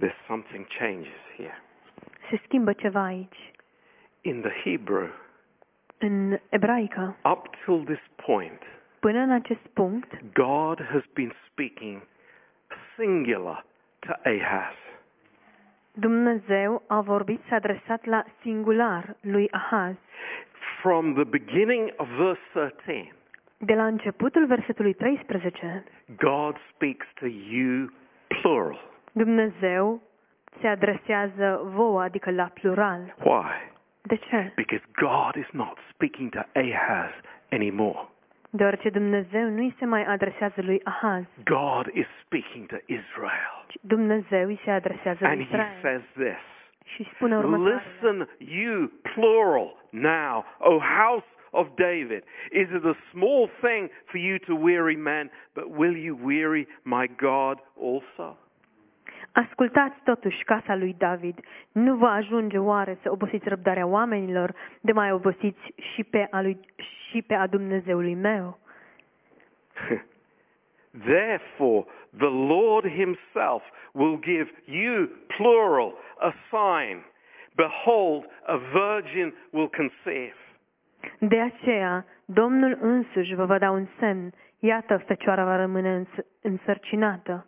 There's 0.00 0.26
something 0.26 0.66
changes 0.78 1.20
here. 1.36 1.62
Se 2.30 2.40
schimbă 2.44 2.72
ceva 2.72 3.02
aici. 3.04 3.52
In 4.20 4.40
the 4.40 4.50
Hebrew, 4.62 5.08
În 5.98 6.38
ebraică, 6.48 7.16
up 7.24 7.46
till 7.64 7.84
this 7.84 8.00
point, 8.26 8.62
până 9.04 9.18
în 9.18 9.30
acest 9.30 9.66
punct, 9.72 10.10
God 10.32 10.84
has 10.90 11.02
been 11.14 11.32
speaking 11.50 12.02
singular 12.96 13.64
to 13.98 14.12
Ahaz. 14.22 14.76
Dumnezeu 15.92 16.82
a 16.86 17.00
vorbit, 17.00 17.40
s-a 17.48 17.54
adresat 17.54 18.04
la 18.04 18.24
singular 18.40 19.16
lui 19.20 19.48
Ahaz. 19.50 19.94
From 20.80 21.14
the 21.14 21.24
beginning 21.24 21.92
of 21.96 22.08
verse 22.08 22.40
13, 22.52 23.12
De 23.58 23.74
la 23.74 23.86
începutul 23.86 24.46
versetului 24.46 24.94
13, 24.94 25.84
God 26.16 26.56
speaks 26.74 27.06
to 27.14 27.26
you 27.26 27.90
plural. 28.28 28.80
Dumnezeu 29.12 30.02
se 30.60 30.66
adresează 30.66 31.60
vouă, 31.74 32.02
adică 32.02 32.30
la 32.30 32.50
plural. 32.54 33.14
Why? 33.24 33.72
De 34.02 34.16
ce? 34.16 34.52
Because 34.54 34.84
God 34.96 35.34
is 35.34 35.50
not 35.52 35.78
speaking 35.92 36.30
to 36.30 36.40
Ahaz 36.54 37.12
anymore. 37.50 38.08
Deoarece 38.56 38.90
Dumnezeu 38.90 39.48
nu 39.48 39.62
îi 39.62 39.74
se 39.78 39.84
mai 39.84 40.04
adresează 40.04 40.62
lui 40.62 40.80
Ahaz, 40.84 41.24
God 41.44 41.86
is 41.92 42.06
speaking 42.24 42.66
to 42.66 42.76
Israel. 42.86 43.66
Dumnezeu 43.80 44.46
îi 44.46 44.60
se 44.64 44.70
adresează 44.70 45.24
And 45.24 45.46
he 45.46 45.58
says 45.82 46.02
this. 46.12 46.42
Și 46.84 47.08
spune 47.14 47.36
următoarele. 47.36 47.82
Listen, 47.82 48.28
you, 48.38 48.90
plural, 49.02 49.76
now, 49.90 50.44
O 50.58 50.78
house 50.78 51.26
of 51.50 51.66
David. 51.74 52.22
Is 52.50 52.68
it 52.76 52.84
a 52.84 52.96
small 53.10 53.50
thing 53.60 53.90
for 54.04 54.18
you 54.18 54.38
to 54.38 54.54
weary 54.54 54.96
men, 54.96 55.30
but 55.54 55.64
will 55.78 55.96
you 55.96 56.18
weary 56.22 56.66
my 56.82 57.06
God 57.16 57.56
also? 57.76 58.38
Ascultați 59.34 59.96
totuși 60.04 60.44
casa 60.44 60.74
lui 60.74 60.94
David. 60.98 61.38
Nu 61.72 61.96
vă 61.96 62.06
ajunge 62.06 62.58
oare 62.58 62.98
să 63.02 63.10
obosiți 63.10 63.48
răbdarea 63.48 63.86
oamenilor, 63.86 64.54
de 64.80 64.92
mai 64.92 65.12
obosiți 65.12 65.72
și 65.92 66.04
pe 66.04 66.26
a, 66.30 66.40
lui, 66.40 66.58
și 67.10 67.22
pe 67.22 67.34
a 67.34 67.46
Dumnezeului 67.46 68.14
meu? 68.14 68.58
Therefore, 71.10 71.84
the 72.18 72.30
Lord 72.54 72.88
himself 72.88 73.62
will 73.92 74.18
give 74.20 74.50
you, 74.64 75.08
plural, 75.26 75.92
a 76.18 76.34
sign. 76.50 77.04
Behold, 77.54 78.24
a 78.46 78.56
virgin 78.56 79.34
will 79.50 79.68
conceive. 79.68 80.34
De 81.18 81.40
aceea, 81.40 82.04
Domnul 82.24 82.78
însuși 82.80 83.34
vă 83.34 83.44
va 83.44 83.58
da 83.58 83.70
un 83.70 83.86
semn. 83.98 84.32
Iată, 84.58 84.96
fecioara 84.96 85.44
va 85.44 85.56
rămâne 85.56 85.94
îns- 85.94 86.26
însărcinată. 86.42 87.46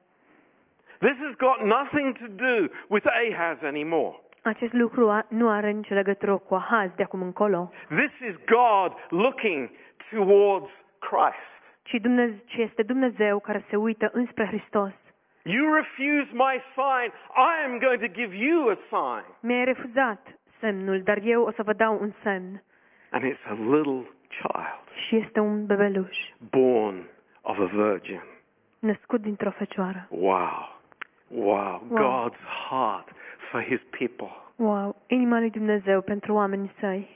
This 0.98 1.16
has 1.26 1.34
got 1.36 1.60
nothing 1.60 2.16
to 2.18 2.26
do 2.26 2.66
with 2.88 3.06
Ahaz 3.06 3.62
anymore. 3.62 4.16
Acest 4.42 4.72
lucru 4.72 5.08
a- 5.10 5.26
nu 5.28 5.48
are 5.50 5.70
nicio 5.70 5.94
legătură 5.94 6.36
cu 6.36 6.54
Ahaz 6.54 6.90
de 6.96 7.02
acum 7.02 7.22
încolo, 7.22 7.70
This 7.88 8.28
is 8.28 8.34
God 8.46 8.92
looking 9.08 9.70
towards 10.10 10.70
Christ. 10.98 11.50
ci, 11.82 12.00
Dumnezeu, 12.00 12.36
ci 12.46 12.54
este 12.56 12.82
Dumnezeu 12.82 13.38
care 13.38 13.64
se 13.70 13.76
uită 13.76 14.10
înspre 14.12 14.46
Hristos. 14.46 14.92
You 15.42 15.72
refuse 15.74 16.28
my 16.32 16.60
sign, 16.74 17.12
I 17.36 17.64
am 17.64 17.78
going 17.78 18.00
to 18.00 18.08
give 18.20 18.36
you 18.36 18.68
a 18.68 18.76
sign. 18.88 19.24
Mi-ai 19.40 19.64
refuzat 19.64 20.26
semnul, 20.60 21.00
dar 21.02 21.18
eu 21.22 21.42
o 21.42 21.50
să 21.52 21.62
vă 21.62 21.72
dau 21.72 21.98
un 22.00 22.12
semn. 22.22 22.62
And 23.10 23.24
it's 23.24 23.44
a 23.48 23.52
little 23.52 24.02
child 24.28 24.88
Și 25.06 25.16
este 25.16 25.40
un 25.40 25.66
bebeluș, 25.66 26.16
born 26.50 27.08
of 27.42 27.58
a 27.58 27.64
virgin. 27.64 28.22
născut 28.78 29.20
dintr-o 29.20 29.50
fecioară. 29.50 30.06
Wow. 30.10 30.75
Wow. 31.28 31.82
Wow. 31.88 31.98
God's 31.98 32.42
heart 32.68 33.08
for 33.50 33.62
his 33.62 33.80
people. 33.90 34.30
Wow, 34.56 34.96
inima 35.06 35.38
lui 35.38 35.50
Dumnezeu 35.50 36.00
pentru 36.00 36.34
oamenii 36.34 36.72
săi. 36.80 37.08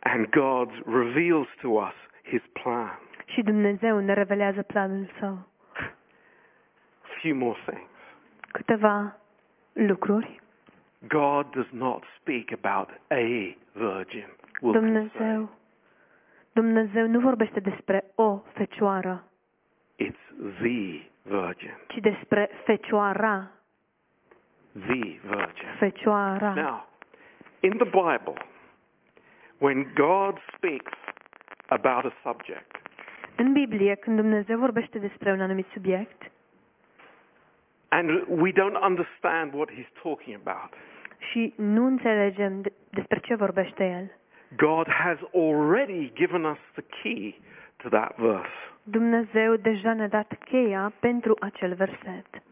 And 0.00 0.26
God 0.30 0.70
reveals 0.86 1.48
to 1.60 1.68
us 1.68 1.94
his 2.22 2.42
plan. 2.52 2.98
Și 3.24 3.42
Dumnezeu 3.42 3.98
ne 3.98 4.12
revelează 4.12 4.62
planul 4.62 5.10
său. 5.18 5.46
A 7.02 7.20
few 7.20 7.34
more 7.34 7.58
things. 7.66 7.90
Câteva 8.52 9.16
lucruri. 9.72 10.40
God 11.08 11.50
does 11.50 11.70
not 11.70 12.04
speak 12.20 12.52
about 12.62 12.88
a 13.08 13.56
virgin. 13.72 14.26
Dumnezeu, 14.60 15.50
Dumnezeu 16.52 17.06
nu 17.06 17.20
vorbește 17.20 17.60
despre 17.60 18.04
o 18.14 18.40
fecioară, 18.52 19.24
It's 19.98 20.22
the 20.60 21.11
virgin. 21.22 21.74
ci 21.86 21.98
despre 22.00 22.50
fecioara, 22.64 23.50
The 24.72 25.18
virgin. 25.22 25.68
fecioara. 25.78 26.52
Now, 26.54 26.86
in 27.60 27.70
the 27.76 27.84
Bible, 27.84 28.34
when 29.58 29.92
God 29.94 30.38
speaks 30.56 30.98
about 31.66 32.04
a 32.04 32.12
subject, 32.22 32.76
În 33.36 33.52
Biblie, 33.52 33.94
când 33.94 34.16
Dumnezeu 34.16 34.58
vorbește 34.58 34.98
despre 34.98 35.32
un 35.32 35.40
anumit 35.40 35.66
subiect 35.72 36.30
and 37.88 38.10
we 38.28 38.52
don't 38.52 38.76
understand 38.82 39.52
what 39.54 39.70
he's 39.70 39.92
talking 40.02 40.40
about, 40.44 40.72
și 41.30 41.52
nu 41.56 41.84
înțelegem 41.86 42.62
despre 42.90 43.18
ce 43.18 43.34
vorbește 43.34 43.84
El, 43.84 44.10
God 44.56 44.88
has 44.88 45.18
already 45.34 46.12
given 46.14 46.44
us 46.44 46.58
the 46.72 46.82
key 47.02 47.34
to 47.82 47.88
that 47.88 48.16
verse. 48.16 48.56
Dumnezeu 48.82 49.56
deja 49.56 49.92
ne-a 49.94 50.08
dat 50.08 50.38
cheia 50.44 50.92
pentru 51.00 51.36
acel 51.40 51.74
verset. 51.74 52.42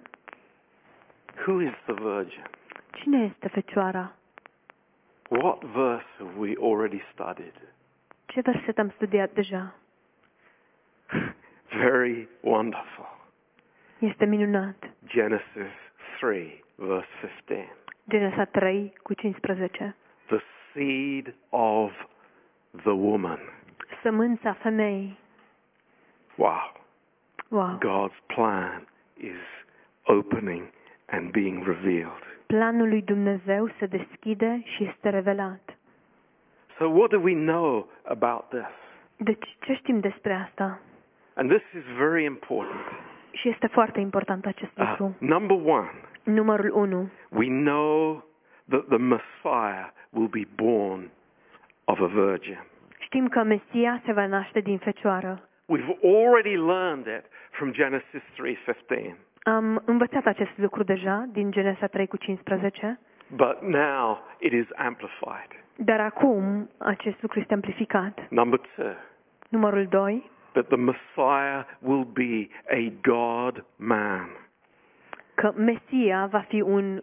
Who 1.46 1.60
is 1.60 1.74
the 1.86 1.92
virgin? 1.92 2.44
Cine 2.92 3.24
este 3.24 3.48
fecioara? 3.48 4.12
What 5.28 5.64
verse 5.64 6.06
have 6.18 6.38
we 6.38 6.56
already 6.56 7.02
studied? 7.12 7.54
Ce 8.26 8.40
verset 8.40 8.78
am 8.78 8.90
studiat 8.90 9.32
deja? 9.32 9.74
Very 11.86 12.28
wonderful. 12.40 13.08
Este 13.98 14.24
minunat. 14.24 14.90
Genesis 15.06 15.72
3, 16.20 16.64
verse 16.76 17.08
15. 17.20 17.68
Genesa 18.08 18.44
3 18.44 18.92
cu 19.02 19.14
15. 19.14 19.94
The 20.26 20.40
seed 20.72 21.34
of 21.48 21.90
the 22.82 22.94
woman. 22.94 23.38
Sămânța 24.02 24.52
femeii. 24.52 25.18
Wow. 26.36 26.72
Wow. 27.48 27.78
God's 27.78 28.18
plan 28.26 28.86
is 29.16 29.40
opening 30.02 30.62
and 31.06 31.30
being 31.30 31.66
revealed. 31.66 32.22
Planul 32.46 32.88
lui 32.88 33.02
Dumnezeu 33.02 33.68
se 33.78 33.86
deschide 33.86 34.62
și 34.64 34.84
este 34.84 35.08
revelat. 35.08 35.76
So, 36.78 36.84
what 36.88 37.10
do 37.10 37.18
we 37.20 37.34
know 37.34 37.88
about 38.04 38.48
this? 38.48 38.68
Deci, 39.16 39.56
ce 39.60 39.74
știm 39.74 40.00
despre 40.00 40.32
asta? 40.34 40.80
And 41.34 41.50
this 41.50 41.62
is 41.82 41.84
very 41.96 42.24
important. 42.24 42.86
Și 43.32 43.48
este 43.48 43.66
foarte 43.66 44.00
important 44.00 44.46
acest 44.46 44.78
Uh, 44.78 44.86
lucru. 44.88 45.16
number 45.18 45.56
one, 45.64 45.90
Numărul 46.24 46.70
1. 46.74 47.10
we 47.28 47.46
know 47.46 48.24
that 48.68 48.84
the 48.88 48.96
Messiah 48.98 49.88
will 50.10 50.28
be 50.28 50.46
born 50.54 51.10
of 51.84 52.00
a 52.00 52.06
virgin. 52.06 52.58
Știm 53.12 53.28
că 53.28 53.42
Mesia 53.42 54.00
se 54.04 54.12
va 54.12 54.26
naște 54.26 54.60
din 54.60 54.78
fecioară. 54.78 55.48
We've 55.68 55.96
already 56.02 56.56
learned 56.56 57.06
it 57.06 57.24
from 57.50 57.72
Genesis 57.72 58.22
3:15. 58.36 59.16
Am 59.42 59.82
învățat 59.84 60.26
acest 60.26 60.50
lucru 60.58 60.82
deja 60.82 61.28
din 61.32 61.50
Genesa 61.50 61.86
3 61.86 62.06
cu 62.06 62.16
15, 62.16 62.98
But 63.36 63.62
now 63.62 64.18
it 64.38 64.52
is 64.52 64.66
amplified. 64.76 65.50
dar 65.76 66.00
acum 66.00 66.70
acest 66.78 67.22
lucru 67.22 67.38
este 67.38 67.54
amplificat. 67.54 68.26
Number 68.28 68.60
2, 68.76 68.86
Numărul 69.48 69.86
2. 69.86 70.30
that 70.52 70.66
the 70.66 70.76
Messiah 70.76 71.64
will 71.78 72.04
be 72.04 72.48
a 72.68 72.92
God 73.02 73.64
man. 73.76 74.28
Că 75.34 75.52
Mesia 75.56 76.26
va 76.26 76.40
fi 76.48 76.60
un 76.60 77.02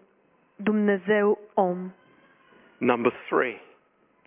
Dumnezeu 0.55 1.39
om. 1.53 1.91
Number 2.77 3.13
3, 3.29 3.61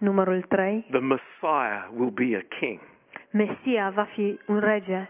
Numărul 0.00 0.42
3. 0.42 0.84
the 0.90 0.98
Messiah 0.98 1.82
will 1.96 2.10
be 2.10 2.36
a 2.36 2.56
king. 2.58 2.80
Mesia 3.30 3.90
va 3.94 4.02
fi 4.02 4.38
un 4.46 4.58
rege. 4.58 5.08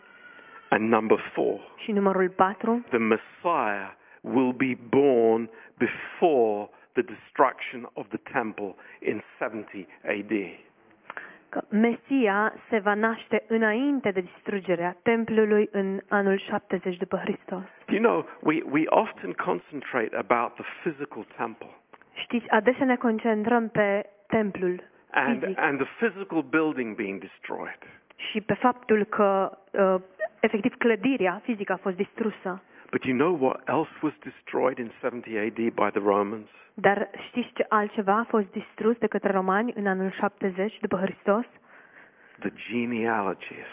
And 0.68 0.88
number 0.88 1.18
4, 1.34 1.60
Și 1.76 1.92
numărul 1.92 2.28
4. 2.30 2.84
the 2.88 2.98
Messiah 2.98 3.90
will 4.20 4.52
be 4.52 4.76
born 4.88 5.50
before 5.78 6.68
the 6.68 6.80
the 7.02 7.14
destruction 7.14 7.86
of 7.96 8.06
the 8.10 8.20
temple 8.32 8.74
in 9.00 9.22
70 9.38 9.86
AD. 10.04 10.32
Că 11.48 11.60
Mesia 11.68 12.54
se 12.68 12.78
va 12.78 12.94
naște 12.94 13.44
înainte 13.48 14.10
de 14.10 14.20
distrugerea 14.20 14.96
templului 15.02 15.68
în 15.72 16.00
anul 16.08 16.38
70 16.38 16.96
după 16.96 17.16
Hristos. 17.16 17.62
You 17.88 18.00
know, 18.02 18.26
we, 18.42 18.62
we 18.70 18.82
often 18.86 19.32
concentrate 19.32 20.16
about 20.16 20.54
the 20.54 20.64
physical 20.82 21.26
temple 21.36 21.68
Știți, 22.12 22.48
adesea 22.48 22.84
ne 22.86 22.96
concentrăm 22.96 23.68
pe 23.68 24.06
templul 24.30 24.82
and, 25.10 25.40
fizic 25.42 25.58
and 25.58 25.78
the 25.78 25.88
physical 26.06 26.42
building 26.42 26.96
being 26.96 27.20
destroyed. 27.20 27.78
și 28.16 28.40
pe 28.40 28.54
faptul 28.54 29.04
că 29.04 29.58
uh, 29.70 29.94
efectiv 30.40 30.74
clădirea 30.76 31.40
fizică 31.44 31.72
a 31.72 31.76
fost 31.76 31.96
distrusă. 31.96 32.62
But 32.90 33.04
you 33.04 33.16
know 33.16 33.36
what 33.46 33.68
else 33.68 33.90
was 34.02 34.12
destroyed 34.22 34.78
in 34.78 34.90
70 35.00 35.36
AD 35.36 35.54
by 35.54 35.90
the 35.98 36.02
Romans? 36.04 36.48
Dar 36.74 37.10
știți 37.28 37.52
ce 37.54 37.66
altceva 37.68 38.12
a 38.18 38.24
fost 38.28 38.50
distrus 38.52 38.96
de 38.98 39.06
către 39.06 39.30
romani 39.32 39.72
în 39.76 39.86
anul 39.86 40.10
70 40.10 40.78
după 40.80 40.96
Hristos? 40.96 41.44
The 42.38 42.50
genealogies, 42.70 43.70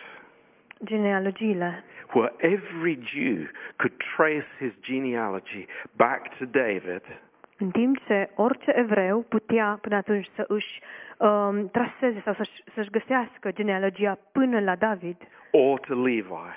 Genealogiile. 0.83 1.83
where 2.13 2.31
every 2.39 2.97
Jew 3.03 3.47
could 3.77 3.93
trace 4.15 4.45
his 4.59 4.71
genealogy 4.81 5.65
back 5.95 6.37
to 6.37 6.45
David 6.45 7.01
În 7.59 7.69
timp 7.69 7.97
ce 8.05 8.29
orice 8.35 8.71
evreu 8.75 9.25
putea 9.29 9.77
până 9.81 9.95
atunci 9.95 10.27
să 10.35 10.45
își 10.47 10.81
um, 11.17 11.69
traseze 11.69 12.21
sau 12.23 12.33
să-și, 12.33 12.63
să-și 12.73 12.89
găsească 12.89 13.51
genealogia 13.51 14.17
până 14.31 14.59
la 14.59 14.75
David 14.75 15.17
or 15.51 15.79
to 15.79 15.93
Levi. 15.93 16.49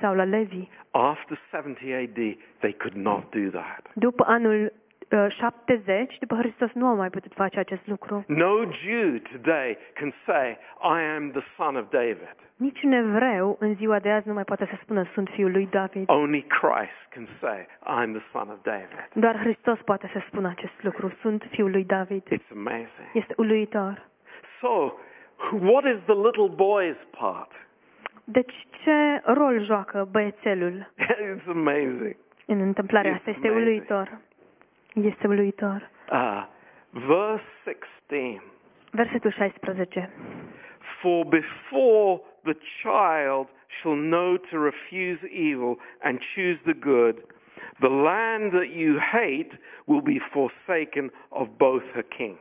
sau 0.00 0.14
la 0.14 0.24
Levi. 0.24 0.68
After 0.90 1.38
70 1.50 1.82
AD, 1.82 2.36
they 2.58 2.72
could 2.72 2.96
not 2.96 3.30
do 3.30 3.58
that. 3.58 3.90
După 3.94 4.24
anul 4.26 4.72
uh, 5.10 5.26
70, 5.28 6.16
după 6.18 6.34
Hristos 6.36 6.70
nu 6.72 6.86
au 6.86 6.96
mai 6.96 7.10
putut 7.10 7.32
face 7.32 7.58
acest 7.58 7.86
lucru. 7.86 8.24
No 8.26 8.54
Jew 8.84 9.18
today 9.32 9.76
can 9.94 10.12
say, 10.26 10.58
I 10.82 11.00
am 11.16 11.30
the 11.30 11.42
son 11.56 11.76
of 11.76 11.84
David. 11.90 12.36
Niciun 12.56 12.92
evreu 12.92 13.56
în 13.60 13.74
ziua 13.74 13.98
de 13.98 14.10
azi 14.10 14.28
nu 14.28 14.34
mai 14.34 14.44
poate 14.44 14.66
să 14.70 14.78
spună 14.82 15.04
sunt 15.14 15.28
fiul 15.32 15.50
lui 15.50 15.66
David. 15.70 16.08
Only 16.10 16.42
Christ 16.42 17.00
can 17.08 17.28
say, 17.40 17.66
I'm 17.82 18.12
the 18.18 18.22
son 18.32 18.48
of 18.48 18.62
David. 18.62 19.08
Doar 19.12 19.36
Hristos 19.38 19.78
poate 19.84 20.10
să 20.12 20.22
spună 20.26 20.48
acest 20.48 20.82
lucru. 20.82 21.12
Sunt 21.20 21.46
fiul 21.50 21.70
lui 21.70 21.84
David. 21.84 22.22
It's 22.22 22.50
amazing. 22.54 23.08
Este 23.12 23.34
uluitor. 23.36 24.06
So, 24.60 24.92
what 25.60 25.84
is 25.84 25.98
the 26.04 26.14
little 26.14 26.48
boy's 26.48 27.18
part? 27.18 27.50
Deci 28.24 28.66
ce 28.82 29.20
rol 29.24 29.64
joacă 29.64 30.08
băiețelul 30.10 30.90
it's 31.36 31.46
amazing. 31.48 32.16
în 32.46 32.60
întâmplarea 32.60 33.10
It's 33.12 33.16
asta? 33.16 33.30
Este 33.30 33.46
amazing. 33.48 33.66
uluitor. 33.66 34.18
Este 34.94 35.26
uluitor. 35.26 35.90
Uh, 36.12 36.44
verse 36.90 37.44
16. 38.08 38.42
Versetul 38.90 39.30
16. 39.30 40.10
For 41.00 41.24
before 41.26 42.20
the 42.44 42.56
child 42.82 43.46
shall 43.76 43.96
know 43.96 44.36
to 44.50 44.58
refuse 44.58 45.20
evil 45.30 45.76
and 46.02 46.20
choose 46.34 46.58
the 46.64 46.74
good, 46.74 47.16
the 47.80 47.88
land 47.88 48.52
that 48.52 48.70
you 48.74 48.98
hate 48.98 49.52
will 49.86 50.02
be 50.02 50.20
forsaken 50.32 51.10
of 51.32 51.58
both 51.58 51.82
her 51.94 52.04
kings. 52.18 52.38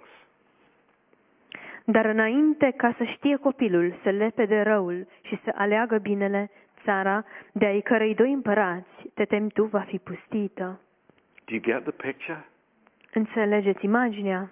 Dar 1.86 2.06
înainte 2.06 2.74
ca 2.78 2.93
să 2.97 3.04
știe 3.04 3.36
copilul 3.36 3.95
să 4.04 4.10
lepe 4.10 4.45
de 4.45 4.62
răul 4.62 5.08
și 5.22 5.39
să 5.43 5.51
aleagă 5.56 5.97
binele, 5.97 6.49
țara 6.84 7.26
de 7.51 7.66
ai 7.66 7.82
cărei 7.82 8.16
doi 8.16 8.32
împărați, 8.32 8.89
te 9.14 9.26
temi 9.26 9.49
tu, 9.49 9.64
va 9.64 9.80
fi 9.80 9.97
pustită. 9.97 10.80
Do 11.45 11.54
you 11.54 11.62
get 11.62 11.82
the 11.84 11.91
picture? 11.91 12.45
Înțelegeți 13.14 13.86
imaginea? 13.86 14.51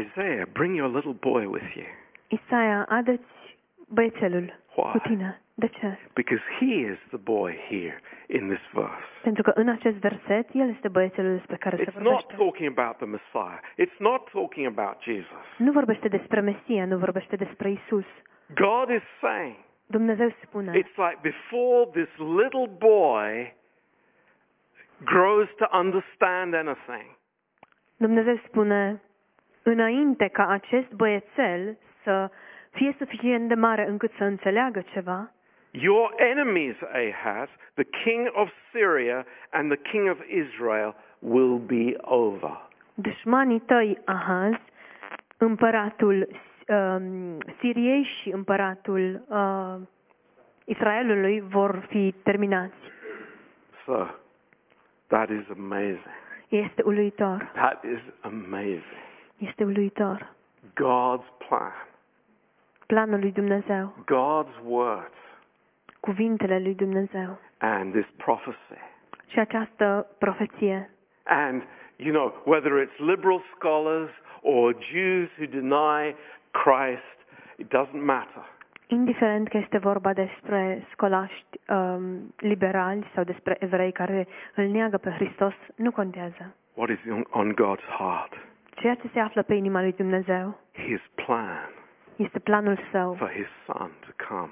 Isaiah, 0.00 0.46
bring 0.52 0.76
your 0.76 0.94
little 0.94 1.16
boy 1.20 1.44
with 1.46 1.74
you. 1.74 1.86
Isaia, 2.28 2.84
adă-ți 2.88 3.37
băiețelul 3.88 4.58
Why? 4.74 4.90
cu 4.90 4.98
tine. 4.98 5.40
De 5.54 5.66
ce? 5.66 5.98
Because 6.14 6.42
he 6.58 6.64
is 6.74 6.98
the 7.08 7.16
boy 7.16 7.56
here 7.68 8.00
in 8.26 8.48
this 8.48 8.64
verse. 8.72 9.08
Pentru 9.22 9.42
că 9.42 9.50
în 9.54 9.68
acest 9.68 9.96
verset, 9.96 10.48
el 10.52 10.68
este 10.68 10.88
băiețelul 10.88 11.36
despre 11.36 11.56
care 11.56 11.76
se 11.76 11.82
It's 11.82 11.94
not 11.94 12.02
vorbește. 12.02 12.34
talking 12.36 12.78
about 12.78 12.96
the 12.96 13.06
Messiah. 13.06 13.58
It's 13.84 13.96
not 13.98 14.30
talking 14.30 14.66
about 14.78 15.02
Jesus. 15.02 15.44
Nu 15.56 15.72
vorbește 15.72 16.08
despre 16.08 16.40
Mesia, 16.40 16.84
nu 16.84 16.96
vorbește 16.98 17.36
despre 17.36 17.70
Isus. 17.70 18.04
God 18.54 18.88
is 18.88 19.02
saying, 19.20 19.56
Dumnezeu 19.86 20.30
spune, 20.44 20.70
it's 20.78 20.96
like 20.96 21.18
before 21.22 21.90
this 21.92 22.08
little 22.18 22.68
boy 22.78 23.54
grows 25.04 25.48
to 25.56 25.66
understand 25.78 26.54
anything, 26.54 27.16
Dumnezeu 27.96 28.36
spune, 28.46 29.02
înainte 29.62 30.28
ca 30.28 30.46
acest 30.48 30.92
băiețel 30.92 31.78
să 32.02 32.30
fie 32.78 32.94
suficient 32.98 33.48
de 33.48 33.54
mare 33.54 33.88
încât 33.88 34.10
să 34.18 34.24
înțeleagă 34.24 34.84
ceva, 34.92 35.30
your 35.70 36.14
enemies, 36.16 36.76
Ahaz, 36.82 37.48
the 37.74 37.84
king 38.04 38.30
of 38.32 38.48
Syria 38.72 39.26
and 39.50 39.70
the 39.70 39.90
king 39.90 40.08
of 40.10 40.18
Israel, 40.28 40.94
will 41.18 41.58
be 41.58 41.96
over. 42.00 42.68
dușmanii 42.94 43.60
tăi, 43.60 43.98
Ahaz, 44.04 44.54
împăratul 45.36 46.28
um, 46.68 47.38
Siriei 47.58 48.02
și 48.02 48.30
împăratul 48.30 49.22
uh, 49.28 49.74
Israelului 50.64 51.40
vor 51.40 51.86
fi 51.88 52.14
terminați. 52.22 52.76
So, 53.84 54.06
that 55.06 55.28
is 55.28 55.44
amazing. 55.56 56.14
Este 56.48 56.82
uluitor. 56.84 57.50
That 57.54 57.84
is 57.84 58.00
amazing. 58.20 58.98
Este 59.36 59.64
uluitor. 59.64 60.34
God's 60.74 61.48
plan, 61.48 61.87
Planul 62.92 63.18
lui 63.20 63.32
Dumnezeu, 63.32 63.94
God's 64.04 64.58
words, 64.64 65.18
cuvintele 66.00 66.58
lui 66.58 66.74
Dumnezeu 66.74 67.38
and 67.58 67.92
this 67.92 68.06
prophecy. 68.16 68.80
și 69.26 69.38
această 69.38 70.06
profeție. 70.18 70.90
And, 71.24 71.62
you 71.96 72.12
know, 72.12 72.42
whether 72.44 72.72
it's 72.84 72.98
liberal 72.98 73.42
scholars 73.54 74.10
or 74.42 74.76
Jews 74.92 75.28
who 75.38 75.46
deny 75.60 76.16
Christ, 76.50 77.16
it 77.56 77.66
doesn't 77.66 78.04
matter. 78.04 78.44
Indiferent 78.86 79.48
că 79.48 79.56
este 79.56 79.78
vorba 79.78 80.12
despre 80.12 80.86
scolaști 80.92 81.60
um, 81.68 82.34
liberali 82.36 83.10
sau 83.14 83.24
despre 83.24 83.56
evrei 83.58 83.92
care 83.92 84.26
îl 84.54 84.64
neagă 84.64 84.96
pe 84.96 85.10
Hristos, 85.10 85.54
nu 85.76 85.90
contează. 85.90 86.54
What 86.74 86.90
is 86.90 86.98
on, 87.10 87.24
on 87.30 87.54
God's 87.54 87.88
heart? 87.98 88.32
Ceea 88.74 88.94
ce 88.94 89.08
se 89.12 89.20
află 89.20 89.42
pe 89.42 89.54
inima 89.54 89.80
lui 89.80 89.92
Dumnezeu 89.92 90.58
His 90.72 91.00
plan 91.14 91.77
este 92.18 92.38
planul 92.38 92.78
său 92.90 93.14
for 93.14 93.30
His 93.30 93.46
Son 93.66 93.90
to 94.06 94.24
come 94.28 94.50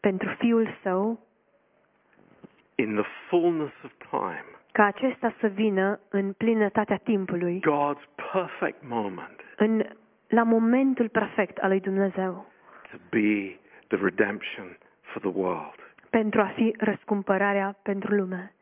pentru 0.00 0.34
Fiul 0.38 0.68
său 0.82 1.20
in 2.74 2.94
the 2.94 3.04
fullness 3.28 3.72
of 3.84 3.90
time. 4.10 4.44
ca 4.72 4.84
acesta 4.84 5.34
să 5.40 5.46
vină 5.46 6.00
în 6.08 6.32
plinătatea 6.32 6.96
timpului, 6.96 7.60
God's 7.60 8.32
perfect 8.32 8.82
moment 8.88 9.40
în, 9.56 9.84
la 10.28 10.42
momentul 10.42 11.08
perfect 11.08 11.58
al 11.58 11.68
lui 11.68 11.80
Dumnezeu, 11.80 12.46
to 12.90 12.96
be 13.10 13.58
the 13.86 13.96
redemption 14.04 14.76
for 15.00 15.20
the 15.30 15.40
world. 15.40 15.74
pentru 16.10 16.40
a 16.40 16.46
fi 16.54 16.74
răscumpărarea 16.78 17.76
pentru 17.82 18.14
lume. 18.14 18.52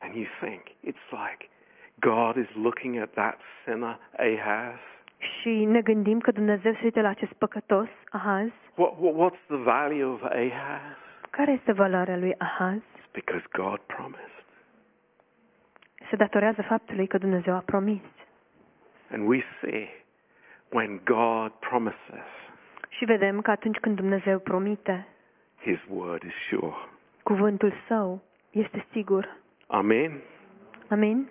And 0.00 0.14
you 0.14 0.26
think, 0.40 0.62
it's 0.84 1.10
like 1.10 1.48
God 2.00 2.36
is 2.36 2.48
looking 2.54 2.98
at 2.98 3.10
that 3.10 3.38
sinner, 3.64 3.98
Ahaz. 4.18 4.78
Și 5.18 5.64
ne 5.64 5.80
gândim 5.80 6.20
că 6.20 6.30
Dumnezeu 6.30 6.72
se 6.72 6.80
uită 6.82 7.00
la 7.00 7.08
acest 7.08 7.32
păcătos, 7.32 7.88
Ahaz. 8.08 8.48
What, 8.74 8.92
what, 8.98 9.14
what's 9.32 9.46
the 9.46 9.56
value 9.56 10.04
of 10.04 10.22
Ahaz? 10.22 10.96
Care 11.30 11.52
este 11.52 11.72
valoarea 11.72 12.16
lui 12.16 12.34
Ahaz? 12.38 12.78
It's 12.78 13.10
because 13.12 13.44
God 13.52 13.78
promised. 13.78 14.44
Se 16.10 16.16
datorează 16.16 16.62
faptului 16.62 17.06
că 17.06 17.18
Dumnezeu 17.18 17.54
a 17.54 17.62
promis. 17.66 18.02
And 19.12 19.28
we 19.28 19.42
see 19.60 19.88
when 20.72 21.00
God 21.04 21.50
promises, 21.52 22.26
Și 22.88 23.04
vedem 23.04 23.40
că 23.40 23.50
atunci 23.50 23.76
când 23.78 23.96
Dumnezeu 23.96 24.38
promite, 24.38 25.06
His 25.60 25.78
word 25.88 26.22
is 26.22 26.32
sure. 26.48 26.74
cuvântul 27.22 27.72
său 27.86 28.22
este 28.50 28.86
sigur. 28.92 29.36
Amen. 29.66 30.20
Amin? 30.88 31.28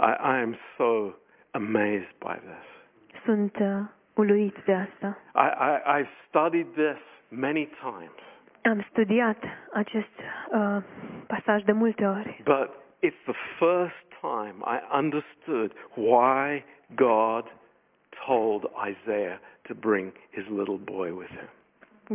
I, 0.00 0.12
I 0.22 0.40
am 0.42 0.56
so 0.76 1.12
amazed 1.50 2.14
by 2.18 2.34
this. 2.34 2.79
Sunt 3.24 3.56
uh, 3.60 3.66
uluit 4.14 4.56
de 4.64 4.74
asta. 4.74 5.18
I, 5.34 5.48
I, 5.70 6.00
I've 6.00 6.10
studied 6.28 6.66
this 6.72 6.98
many 7.28 7.66
times, 7.66 8.20
Am 8.62 8.86
studiat 8.90 9.44
acest 9.72 10.14
uh, 10.52 10.76
pasaj 11.26 11.62
de 11.62 11.72
multe 11.72 12.06
ori, 12.06 12.42
but 12.44 12.70
it's 13.02 13.22
the 13.24 13.38
first 13.58 14.04
time 14.20 14.54
I 14.64 14.96
understood 14.96 15.72
why 15.94 16.64
God 16.94 17.44
told 18.26 18.70
Isaiah 18.90 19.38
to 19.62 19.74
bring 19.74 20.12
his 20.30 20.44
little 20.46 20.78
boy 20.84 21.10
with 21.10 21.30
him. 21.30 21.48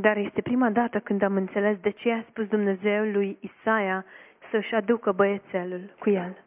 dar 0.01 0.17
este 0.17 0.41
prima 0.41 0.69
dată 0.69 0.99
când 0.99 1.21
am 1.21 1.35
înțeles 1.35 1.77
de 1.77 1.89
ce 1.89 2.11
a 2.11 2.21
spus 2.29 2.47
Dumnezeu 2.47 3.03
lui 3.03 3.37
Isaia 3.39 4.05
să-și 4.51 4.75
aducă 4.75 5.11
băiețelul 5.11 5.93
cu 5.99 6.09
el. 6.09 6.37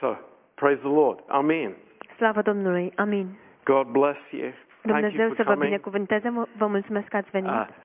So, 0.00 0.14
praise 0.54 0.80
the 0.80 0.88
Lord. 0.92 1.18
Amen. 1.26 1.72
Slavă 2.16 2.42
Domnului. 2.42 2.92
Amin. 2.96 3.26
God 3.64 3.86
bless 3.92 4.18
you. 4.30 4.52
Thank 4.82 5.12
you 5.14 5.26
for 5.26 5.36
să 5.36 5.42
vă 5.42 5.50
coming. 5.50 5.62
binecuvânteze. 5.62 6.32
Vă 6.56 6.66
mulțumesc 6.66 7.08
că 7.08 7.16
ați 7.16 7.30
venit. 7.30 7.74